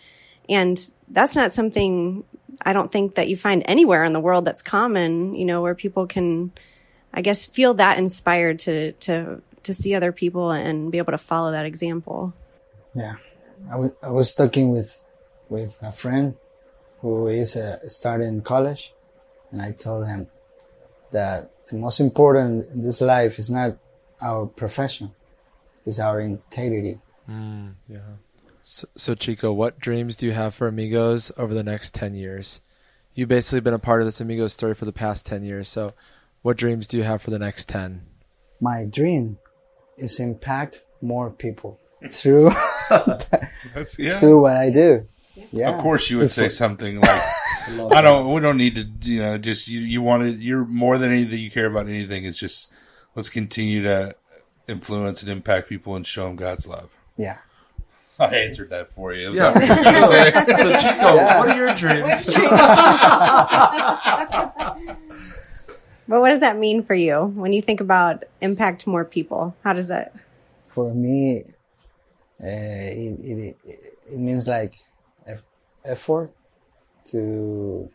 And 0.49 0.79
that's 1.09 1.37
not 1.37 1.55
something 1.55 2.25
I 2.63 2.73
don't 2.73 2.93
think 2.93 3.15
that 3.15 3.29
you 3.29 3.37
find 3.37 3.63
anywhere 3.65 4.05
in 4.05 4.13
the 4.13 4.21
world 4.21 4.45
that's 4.45 4.63
common, 4.63 5.35
you 5.35 5.45
know, 5.47 5.63
where 5.63 5.75
people 5.75 6.07
can, 6.07 6.53
I 7.15 7.23
guess, 7.23 7.47
feel 7.47 7.75
that 7.75 7.99
inspired 7.99 8.59
to, 8.61 8.93
to, 8.93 9.41
to 9.63 9.75
see 9.75 9.95
other 9.95 10.13
people 10.13 10.51
and 10.51 10.91
be 10.91 10.99
able 10.99 11.13
to 11.13 11.19
follow 11.19 11.53
that 11.53 11.67
example. 11.67 12.33
Yeah, 12.95 13.17
I 13.71 14.11
was 14.11 14.35
talking 14.35 14.71
with 14.71 15.05
with 15.49 15.79
a 15.83 15.93
friend 15.93 16.35
who 17.01 17.29
is 17.29 17.57
uh, 17.57 17.79
starting 17.89 18.43
college, 18.43 18.95
and 19.51 19.63
I 19.63 19.73
told 19.73 20.07
him 20.07 20.29
that 21.13 21.51
the 21.67 21.77
most 21.77 22.01
important 22.01 22.67
in 22.71 22.83
this 22.83 23.01
life 23.01 23.39
is 23.39 23.51
not 23.51 23.77
our 24.23 24.47
profession, 24.47 25.13
it's 25.87 25.99
our 25.99 26.21
integrity. 26.21 27.01
Yeah. 27.89 27.99
So, 28.63 28.89
so, 28.97 29.15
Chico, 29.15 29.53
what 29.53 29.79
dreams 29.79 30.17
do 30.17 30.27
you 30.27 30.33
have 30.33 30.55
for 30.55 30.69
Amigos 30.69 31.33
over 31.37 31.55
the 31.55 31.63
next 31.63 31.95
10 31.95 32.15
years? 32.15 32.61
You've 33.15 33.29
basically 33.29 33.61
been 33.61 33.75
a 33.75 33.79
part 33.79 34.01
of 34.01 34.07
this 34.07 34.21
Amigos 34.21 34.53
story 34.53 34.75
for 34.75 34.85
the 34.85 34.93
past 34.93 35.27
10 35.27 35.45
years. 35.45 35.69
So, 35.69 35.95
what 36.43 36.57
dreams 36.57 36.87
do 36.87 36.97
you 36.97 37.03
have 37.05 37.23
for 37.23 37.31
the 37.31 37.39
next 37.39 37.69
10? 37.69 38.03
My 38.61 38.85
dream 38.85 39.39
is 40.01 40.19
impact 40.21 40.83
more 41.01 41.31
people 41.31 41.79
through 42.11 42.51
That's 43.75 43.99
yeah. 43.99 44.19
through 44.19 44.41
what 44.43 44.57
I 44.57 44.71
do. 44.71 45.07
Yeah, 45.53 45.71
Of 45.75 45.81
course, 45.81 46.11
you 46.11 46.17
would 46.19 46.27
If- 46.27 46.33
say 46.33 46.49
something 46.49 47.01
like, 47.01 47.11
"I 47.93 48.01
don't. 48.03 48.33
We 48.33 48.41
don't 48.41 48.57
need 48.57 48.75
to. 48.77 48.87
You 49.11 49.21
know, 49.23 49.39
just 49.39 49.69
you. 49.69 49.81
You 49.81 50.03
want 50.03 50.23
it. 50.25 50.39
You're 50.39 50.65
more 50.65 50.99
than 50.99 51.11
anything. 51.11 51.39
You 51.39 51.51
care 51.51 51.67
about 51.67 51.89
anything. 51.89 52.25
It's 52.25 52.39
just 52.39 52.75
let's 53.15 53.29
continue 53.31 53.83
to 53.83 54.15
influence 54.69 55.23
and 55.23 55.31
impact 55.31 55.69
people 55.69 55.95
and 55.97 56.07
show 56.07 56.27
them 56.27 56.37
God's 56.37 56.67
love." 56.69 56.91
Yeah. 57.17 57.39
I 58.19 58.27
answered 58.37 58.69
that 58.69 58.91
for 58.91 59.15
you. 59.15 59.33
Yeah. 59.35 59.55
so, 60.57 60.79
Chico, 60.79 61.17
what 61.17 61.49
are 61.49 61.57
your 61.57 61.75
dreams? 61.75 62.27
But 66.11 66.21
what 66.21 66.31
does 66.31 66.41
that 66.41 66.59
mean 66.59 66.83
for 66.83 66.95
you 66.95 67.33
when 67.43 67.53
you 67.53 67.63
think 67.63 67.81
about 67.81 68.25
impact 68.41 68.87
more 68.87 69.05
people? 69.05 69.55
How 69.63 69.73
does 69.73 69.87
that? 69.87 70.13
for 70.71 70.95
me, 70.95 71.45
uh, 72.43 72.47
it, 72.47 73.19
it, 73.21 73.57
it 74.13 74.19
means 74.19 74.47
like 74.47 74.75
effort 75.85 76.33
to 77.05 77.91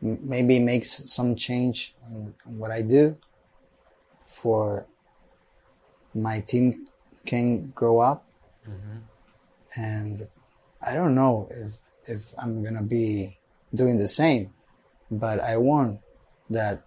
maybe 0.00 0.58
make 0.58 0.84
some 0.84 1.34
change 1.34 1.94
on, 2.06 2.34
on 2.46 2.58
what 2.58 2.70
I 2.70 2.82
do 2.82 3.16
for 4.20 4.86
my 6.14 6.40
team 6.40 6.88
can 7.24 7.70
grow 7.70 8.00
up. 8.00 8.26
And 9.76 10.28
I 10.86 10.94
don't 10.94 11.14
know 11.14 11.48
if, 11.50 11.74
if 12.04 12.34
I'm 12.40 12.62
going 12.62 12.76
to 12.76 12.82
be 12.82 13.38
doing 13.74 13.98
the 13.98 14.08
same, 14.08 14.52
but 15.10 15.40
I 15.40 15.56
want 15.56 16.00
that 16.54 16.84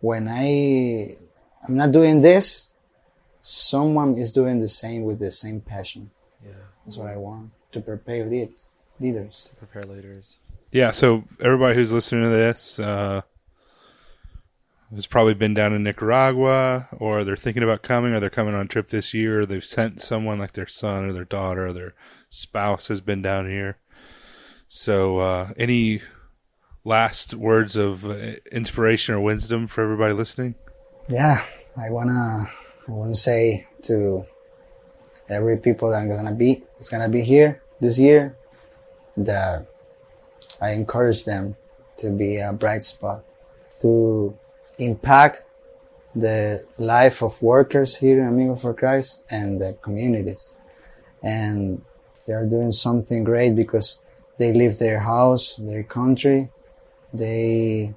when 0.00 0.28
I, 0.28 1.16
I'm 1.66 1.76
not 1.76 1.92
doing 1.92 2.20
this, 2.20 2.70
someone 3.40 4.16
is 4.16 4.32
doing 4.32 4.60
the 4.60 4.68
same 4.68 5.04
with 5.04 5.18
the 5.18 5.30
same 5.30 5.60
passion. 5.60 6.10
Yeah. 6.44 6.52
That's 6.84 6.96
what 6.96 7.08
I 7.08 7.16
want 7.16 7.52
to 7.72 7.80
prepare 7.80 8.26
lead, 8.26 8.52
leaders. 9.00 9.52
Prepare 9.58 9.84
leaders. 9.84 10.38
Yeah, 10.72 10.90
so 10.90 11.24
everybody 11.40 11.76
who's 11.76 11.92
listening 11.92 12.24
to 12.24 12.30
this 12.30 12.80
uh, 12.80 13.22
has 14.94 15.06
probably 15.06 15.34
been 15.34 15.54
down 15.54 15.72
in 15.72 15.82
Nicaragua, 15.82 16.88
or 16.92 17.22
they're 17.22 17.36
thinking 17.36 17.62
about 17.62 17.82
coming, 17.82 18.12
or 18.12 18.20
they're 18.20 18.30
coming 18.30 18.54
on 18.54 18.66
a 18.66 18.68
trip 18.68 18.88
this 18.88 19.14
year, 19.14 19.40
or 19.40 19.46
they've 19.46 19.64
sent 19.64 20.00
someone 20.00 20.38
like 20.38 20.52
their 20.52 20.66
son 20.66 21.04
or 21.04 21.12
their 21.12 21.24
daughter 21.24 21.66
or 21.66 21.72
their 21.72 21.94
spouse 22.28 22.88
has 22.88 23.00
been 23.00 23.22
down 23.22 23.48
here. 23.48 23.78
So, 24.66 25.18
uh, 25.18 25.50
any 25.56 26.02
last 26.84 27.34
words 27.34 27.76
of 27.76 28.04
uh, 28.04 28.34
inspiration 28.52 29.14
or 29.14 29.20
wisdom 29.20 29.66
for 29.66 29.82
everybody 29.82 30.12
listening? 30.12 30.54
Yeah, 31.08 31.44
I 31.76 31.90
wanna, 31.90 32.50
I 32.86 32.90
wanna 32.90 33.14
say 33.14 33.66
to 33.82 34.26
every 35.28 35.56
people 35.56 35.90
that 35.90 36.04
are 36.04 36.08
gonna 36.08 36.34
be, 36.34 36.62
it's 36.78 36.90
gonna 36.90 37.08
be 37.08 37.22
here 37.22 37.62
this 37.80 37.98
year, 37.98 38.36
that 39.16 39.66
I 40.60 40.70
encourage 40.70 41.24
them 41.24 41.56
to 41.98 42.10
be 42.10 42.36
a 42.36 42.52
bright 42.52 42.84
spot, 42.84 43.24
to 43.80 44.36
impact 44.78 45.44
the 46.14 46.64
life 46.78 47.22
of 47.22 47.40
workers 47.42 47.96
here 47.96 48.20
in 48.20 48.28
Amigo 48.28 48.56
for 48.56 48.74
Christ 48.74 49.24
and 49.30 49.60
the 49.60 49.76
communities. 49.82 50.52
And 51.22 51.82
they 52.26 52.34
are 52.34 52.46
doing 52.46 52.72
something 52.72 53.24
great 53.24 53.56
because 53.56 54.00
they 54.38 54.52
leave 54.52 54.78
their 54.78 55.00
house, 55.00 55.56
their 55.56 55.82
country, 55.82 56.50
they 57.14 57.94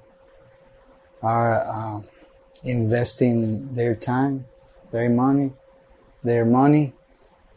are 1.22 1.62
uh, 1.66 2.00
investing 2.64 3.74
their 3.74 3.94
time, 3.94 4.46
their 4.92 5.10
money, 5.10 5.52
their 6.22 6.44
money, 6.44 6.92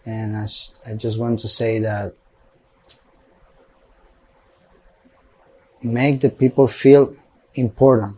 and 0.06 0.36
I 0.36 0.94
just 0.96 1.20
want 1.20 1.40
to 1.40 1.48
say 1.48 1.80
that 1.80 2.14
make 5.84 6.22
the 6.22 6.30
people 6.30 6.68
feel 6.68 7.16
important, 7.54 8.18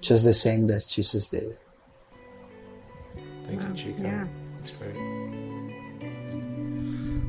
just 0.00 0.24
the 0.24 0.32
same 0.32 0.66
that 0.66 0.86
Jesus 0.88 1.28
did. 1.28 1.56
Thank 3.44 3.62
you, 3.62 3.74
Chico. 3.74 4.02
Yeah. 4.02 4.26
That's 4.56 4.70
great. 4.70 4.94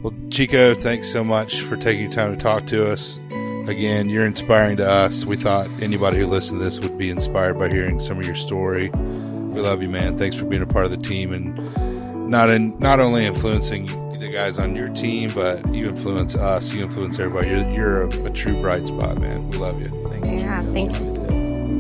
Well, 0.02 0.14
Chico, 0.30 0.74
thanks 0.74 1.08
so 1.12 1.24
much 1.24 1.62
for 1.62 1.78
taking 1.78 2.10
time 2.10 2.32
to 2.32 2.38
talk 2.38 2.66
to 2.68 2.92
us. 2.92 3.20
Again, 3.68 4.08
you're 4.08 4.26
inspiring 4.26 4.78
to 4.78 4.90
us. 4.90 5.26
We 5.26 5.36
thought 5.36 5.70
anybody 5.82 6.20
who 6.20 6.28
listened 6.28 6.60
to 6.60 6.64
this 6.64 6.80
would 6.80 6.98
be 6.98 7.10
inspired 7.10 7.60
by 7.60 7.68
hearing 7.68 8.00
some 8.00 8.18
of 8.18 8.26
your 8.26 8.34
story. 8.34 8.90
We 8.92 9.60
love 9.60 9.82
you, 9.82 9.90
man. 9.90 10.18
Thanks 10.18 10.38
for 10.38 10.46
being 10.46 10.62
a 10.62 10.66
part 10.66 10.86
of 10.86 10.92
the 10.92 10.98
team 10.98 11.34
and 11.34 12.30
not 12.30 12.50
in 12.50 12.80
not 12.80 13.02
only 13.02 13.26
influencing 13.26 13.88
the 14.22 14.30
guys 14.30 14.58
on 14.58 14.74
your 14.74 14.88
team, 14.88 15.32
but 15.36 15.76
you 15.76 15.90
influence 15.90 16.34
us. 16.34 16.74
You 16.74 16.84
influence 16.84 17.20
everybody. 17.20 17.50
You're, 17.50 17.70
you're 17.70 18.04
a, 18.04 18.28
a 18.28 18.30
true 18.30 18.62
bright 18.62 18.88
spot, 18.88 19.18
man. 19.18 19.50
We 19.50 19.58
love 19.58 19.82
you. 19.82 19.90
Thank 20.12 20.26
you. 20.26 20.38
Yeah, 20.40 20.64
thanks. 20.72 21.04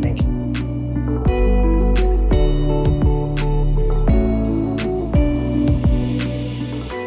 Thank 0.03 0.21
you. 0.21 0.27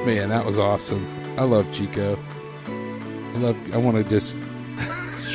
Man, 0.06 0.30
that 0.30 0.46
was 0.46 0.58
awesome. 0.58 1.06
I 1.38 1.42
love 1.42 1.70
Chico. 1.70 2.18
I 2.64 3.38
love. 3.38 3.74
I 3.74 3.76
want 3.76 3.98
to 3.98 4.04
just. 4.04 4.34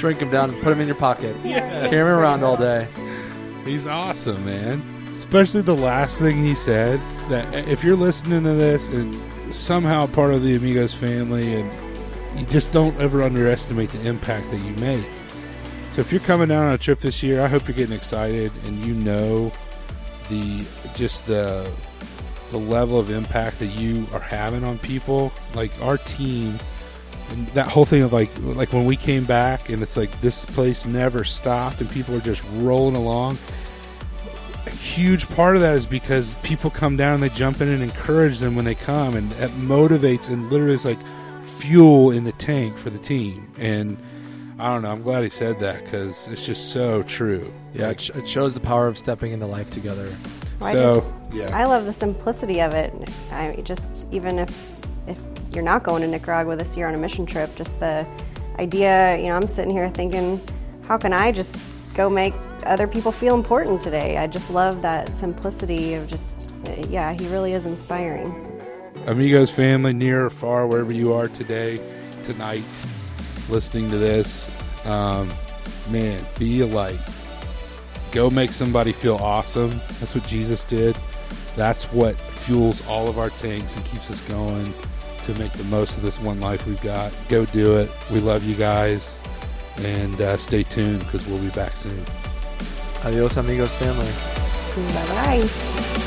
Shrink 0.06 0.20
him 0.20 0.30
down 0.30 0.52
and 0.52 0.62
put 0.62 0.72
him 0.72 0.82
in 0.82 0.86
your 0.86 0.96
pocket. 0.96 1.36
Yes. 1.44 1.90
Carry 1.90 2.12
him 2.12 2.20
around 2.20 2.44
all 2.44 2.56
day. 2.56 2.88
He's 3.64 3.88
awesome, 3.88 4.46
man. 4.46 4.84
Especially 5.12 5.64
the 5.64 5.76
last 5.76 6.20
thing 6.20 6.44
he 6.44 6.54
said. 6.54 7.02
That 7.30 7.68
if 7.68 7.84
you're 7.84 7.96
listening 7.96 8.44
to 8.44 8.54
this 8.54 8.88
and 8.88 9.20
somehow 9.52 10.06
part 10.06 10.36
of 10.36 10.44
the 10.44 10.56
Amigos 10.58 10.94
family, 10.94 11.56
and 11.56 12.40
you 12.40 12.46
just 12.46 12.72
don't 12.72 12.96
ever 13.02 13.24
underestimate 13.24 13.90
the 13.90 14.08
impact 14.08 14.52
that 14.52 14.58
you 14.58 14.74
make. 14.74 15.08
So 15.94 16.02
if 16.02 16.12
you're 16.12 16.22
coming 16.22 16.50
down 16.50 16.68
on 16.68 16.74
a 16.74 16.78
trip 16.78 17.00
this 17.00 17.24
year, 17.24 17.42
I 17.42 17.48
hope 17.48 17.68
you're 17.68 17.76
getting 17.76 17.96
excited 17.96 18.52
and 18.68 18.86
you 18.86 18.94
know 18.94 19.52
the 20.30 20.64
just 20.94 21.26
the 21.26 21.68
the 22.52 22.60
level 22.60 23.00
of 23.00 23.10
impact 23.10 23.58
that 23.58 23.70
you 23.70 24.06
are 24.14 24.20
having 24.20 24.66
on 24.66 24.78
people. 24.78 25.32
Like 25.56 25.72
our 25.82 25.98
team 25.98 26.60
and 27.32 27.48
that 27.50 27.68
whole 27.68 27.86
thing 27.86 28.04
of 28.04 28.14
like 28.14 28.30
like 28.40 28.72
when 28.74 28.86
we 28.86 28.96
came 28.96 29.24
back 29.24 29.70
and 29.70 29.82
it's 29.82 29.98
like 29.98 30.12
this 30.22 30.46
place 30.46 30.86
never 30.86 31.24
stopped 31.24 31.82
and 31.82 31.90
people 31.90 32.16
are 32.16 32.20
just 32.22 32.44
rolling 32.56 32.96
along 32.96 33.38
a 34.66 34.70
huge 34.70 35.28
part 35.30 35.56
of 35.56 35.62
that 35.62 35.76
is 35.76 35.86
because 35.86 36.34
people 36.36 36.70
come 36.70 36.98
down 36.98 37.16
and 37.16 37.24
they 37.24 37.30
jump 37.30 37.62
in 37.62 37.68
and 37.70 37.84
encourage 37.84 38.40
them 38.40 38.56
when 38.56 38.66
they 38.66 38.76
come 38.76 39.16
and 39.16 39.30
that 39.34 39.50
motivates 39.52 40.30
and 40.30 40.50
literally 40.52 40.74
is 40.74 40.86
like 40.86 41.00
fuel 41.44 42.12
in 42.12 42.24
the 42.24 42.32
tank 42.34 42.78
for 42.78 42.90
the 42.90 42.98
team 43.00 43.52
and 43.58 43.98
i 44.60 44.66
don't 44.68 44.82
know 44.82 44.92
i'm 44.92 45.02
glad 45.04 45.24
he 45.24 45.30
said 45.30 45.60
that 45.60 45.84
because 45.84 46.28
it's 46.30 46.46
just 46.46 46.72
so 46.72 47.04
true 47.04 47.52
Yeah, 47.74 47.90
it, 47.90 48.02
sh- 48.02 48.10
it 48.12 48.28
shows 48.28 48.54
the 48.54 48.60
power 48.62 48.88
of 48.88 48.98
stepping 48.98 49.32
into 49.34 49.46
life 49.48 49.70
together. 49.70 50.08
Well, 50.62 50.70
I 50.70 50.72
so 50.72 50.96
just- 51.02 51.12
yeah 51.36 51.58
I 51.58 51.66
love 51.66 51.84
the 51.86 51.92
simplicity 51.94 52.62
of 52.62 52.74
it. 52.74 52.94
I 53.32 53.60
just 53.64 53.92
even 54.12 54.40
if 54.40 54.50
if 55.08 55.18
you're 55.54 55.64
not 55.64 55.84
going 55.84 56.02
to 56.02 56.08
Nicaragua 56.08 56.56
this 56.56 56.76
year 56.76 56.88
on 56.88 56.94
a 56.94 56.98
mission 56.98 57.26
trip, 57.26 57.54
just 57.56 57.80
the 57.80 58.06
idea. 58.60 59.18
You 59.18 59.28
know, 59.28 59.36
I'm 59.36 59.48
sitting 59.48 59.72
here 59.72 59.90
thinking, 59.90 60.42
how 60.88 60.98
can 60.98 61.14
I 61.14 61.32
just 61.32 61.58
go 61.94 62.10
make 62.10 62.34
other 62.66 62.88
people 62.88 63.12
feel 63.12 63.36
important 63.36 63.82
today? 63.82 64.18
I 64.18 64.28
just 64.28 64.50
love 64.50 64.82
that 64.82 65.08
simplicity 65.20 65.94
of 65.94 66.08
just. 66.08 66.36
Yeah, 66.90 67.14
he 67.14 67.28
really 67.28 67.54
is 67.54 67.66
inspiring. 67.66 68.34
Amigos 69.06 69.52
family, 69.52 69.94
near 69.94 70.26
or 70.26 70.30
far, 70.32 70.66
wherever 70.66 70.92
you 70.92 71.14
are 71.14 71.28
today, 71.28 71.78
tonight, 72.24 72.64
listening 73.50 73.88
to 73.92 73.98
this, 73.98 74.52
um, 74.86 75.30
man, 75.92 76.26
be 76.40 76.62
a 76.62 76.66
light. 76.66 76.98
Go 78.12 78.32
make 78.32 78.52
somebody 78.52 78.94
feel 78.94 79.18
awesome. 79.18 79.70
That's 80.00 80.16
what 80.16 80.26
Jesus 80.26 80.64
did. 80.64 80.98
That's 81.56 81.92
what 81.94 82.20
fuels 82.20 82.86
all 82.88 83.08
of 83.08 83.20
our 83.20 83.30
tanks 83.30 83.76
and 83.76 83.86
keeps 83.86 84.10
us 84.10 84.22
going 84.28 84.74
to 85.26 85.40
make 85.40 85.52
the 85.54 85.64
most 85.66 85.98
of 85.98 86.04
this 86.04 86.20
one 86.20 86.40
life 86.40 86.66
we've 86.68 86.82
got. 86.82 87.12
Go 87.30 87.46
do 87.46 87.78
it. 87.78 87.90
We 88.12 88.20
love 88.20 88.44
you 88.44 88.56
guys. 88.56 89.20
And 89.78 90.22
uh, 90.22 90.38
stay 90.38 90.64
tuned 90.64 91.00
because 91.00 91.26
we'll 91.28 91.42
be 91.42 91.50
back 91.50 91.74
soon. 91.74 92.04
Adios, 93.04 93.38
amigos 93.38 93.72
family. 93.74 94.12
Bye 94.94 95.08
bye. 95.08 96.05